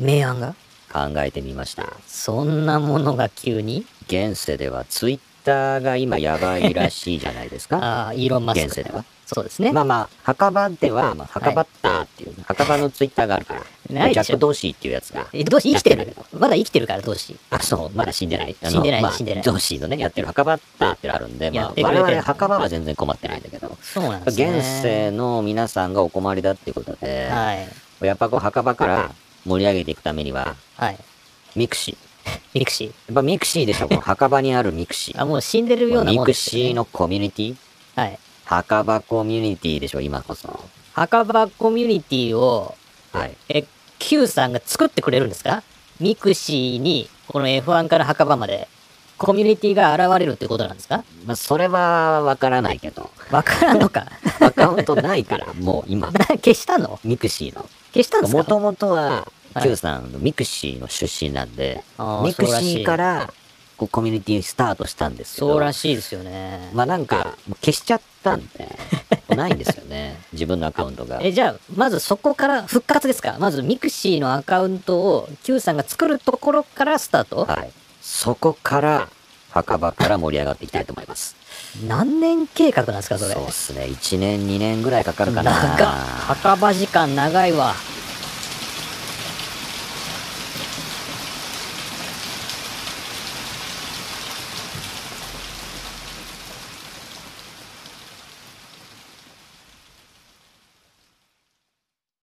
[0.00, 0.56] 明暗が？
[0.92, 1.92] 考えてみました。
[2.06, 3.86] そんなものが急に？
[4.06, 7.78] 現世ではツイッターが今やばいらしいじゃないですか。
[7.82, 8.66] ああ、イーロン・マスク。
[8.66, 9.04] 現世では。
[9.24, 9.72] そうですね。
[9.72, 13.62] まあまあ、墓場では、まあ、墓場ったーっていう、墓場のツイッターがあるから。
[13.90, 15.26] ないジャック・ドーシーっていうやつが。
[15.32, 16.14] え、どうし生きてる？
[16.34, 17.34] まだ生きてるから、どうし。
[17.48, 18.54] あ、そう、まだ死んでない。
[18.62, 23.76] 死んでないまあ死んでないドーシーのね、やってる墓場ったーってのあるんで、まあ我々墓場は全然困ってないんだけど。
[23.82, 24.58] そうなんですね。
[24.58, 28.06] 現世の皆さんがお困りだっていうことで、はい。
[28.06, 29.10] やっぱこう墓場から
[29.46, 30.98] 盛り上げていくためには、はい。
[31.54, 31.96] ミクシー。
[32.58, 32.86] ミクシー。
[32.88, 35.20] やっぱミクシーでしょ、こ の墓場にあるミクシー。
[35.20, 37.56] あ、もう死んでるようなミクもんですよねシーのコミュニティ
[37.94, 38.18] はい。
[38.44, 40.48] 墓場コミュニティでしょ、今こそ。
[40.94, 42.74] 墓場コミュニティを、
[43.12, 43.36] はい。
[43.48, 43.64] え、
[44.00, 45.62] Q さんが作ってくれるんですか？
[46.00, 48.66] ミクシーに、この F1 から墓場まで、
[49.18, 51.04] コミュニティが現れるってことなんですか？
[51.26, 53.08] まあ、それはわからないけど。
[53.30, 54.06] わからんのか。
[54.40, 56.10] アカウントないから、もう今。
[56.10, 56.98] な 消したの？
[57.04, 57.68] ミクシーの。
[57.94, 58.38] 消したんですか？
[58.38, 63.32] もともとは、はい Q さんのミクシーの出身なんであー、ミクシーから
[63.76, 66.70] こうコミュニティスタートしたんですけど、そうらしいですよね。
[66.72, 68.68] まあなんか、もう消しちゃったんで、
[69.34, 70.20] ないんですよね。
[70.32, 71.18] 自分のアカウントが。
[71.22, 73.36] え、じゃあ、まずそこから復活ですか？
[73.40, 77.44] まずミクシーのアカウントを Q さんが作るところからスタート？
[77.46, 77.70] はい。
[78.00, 79.08] そこから、
[79.50, 81.34] 墓場から盛り上がっていきたいと思います。
[81.88, 83.34] 何年計画なんですかそれ？
[83.34, 83.86] そうっすね。
[83.86, 85.50] 1年、2年ぐらいかかるかな。
[85.76, 87.74] 長っ墓場時間長いわ。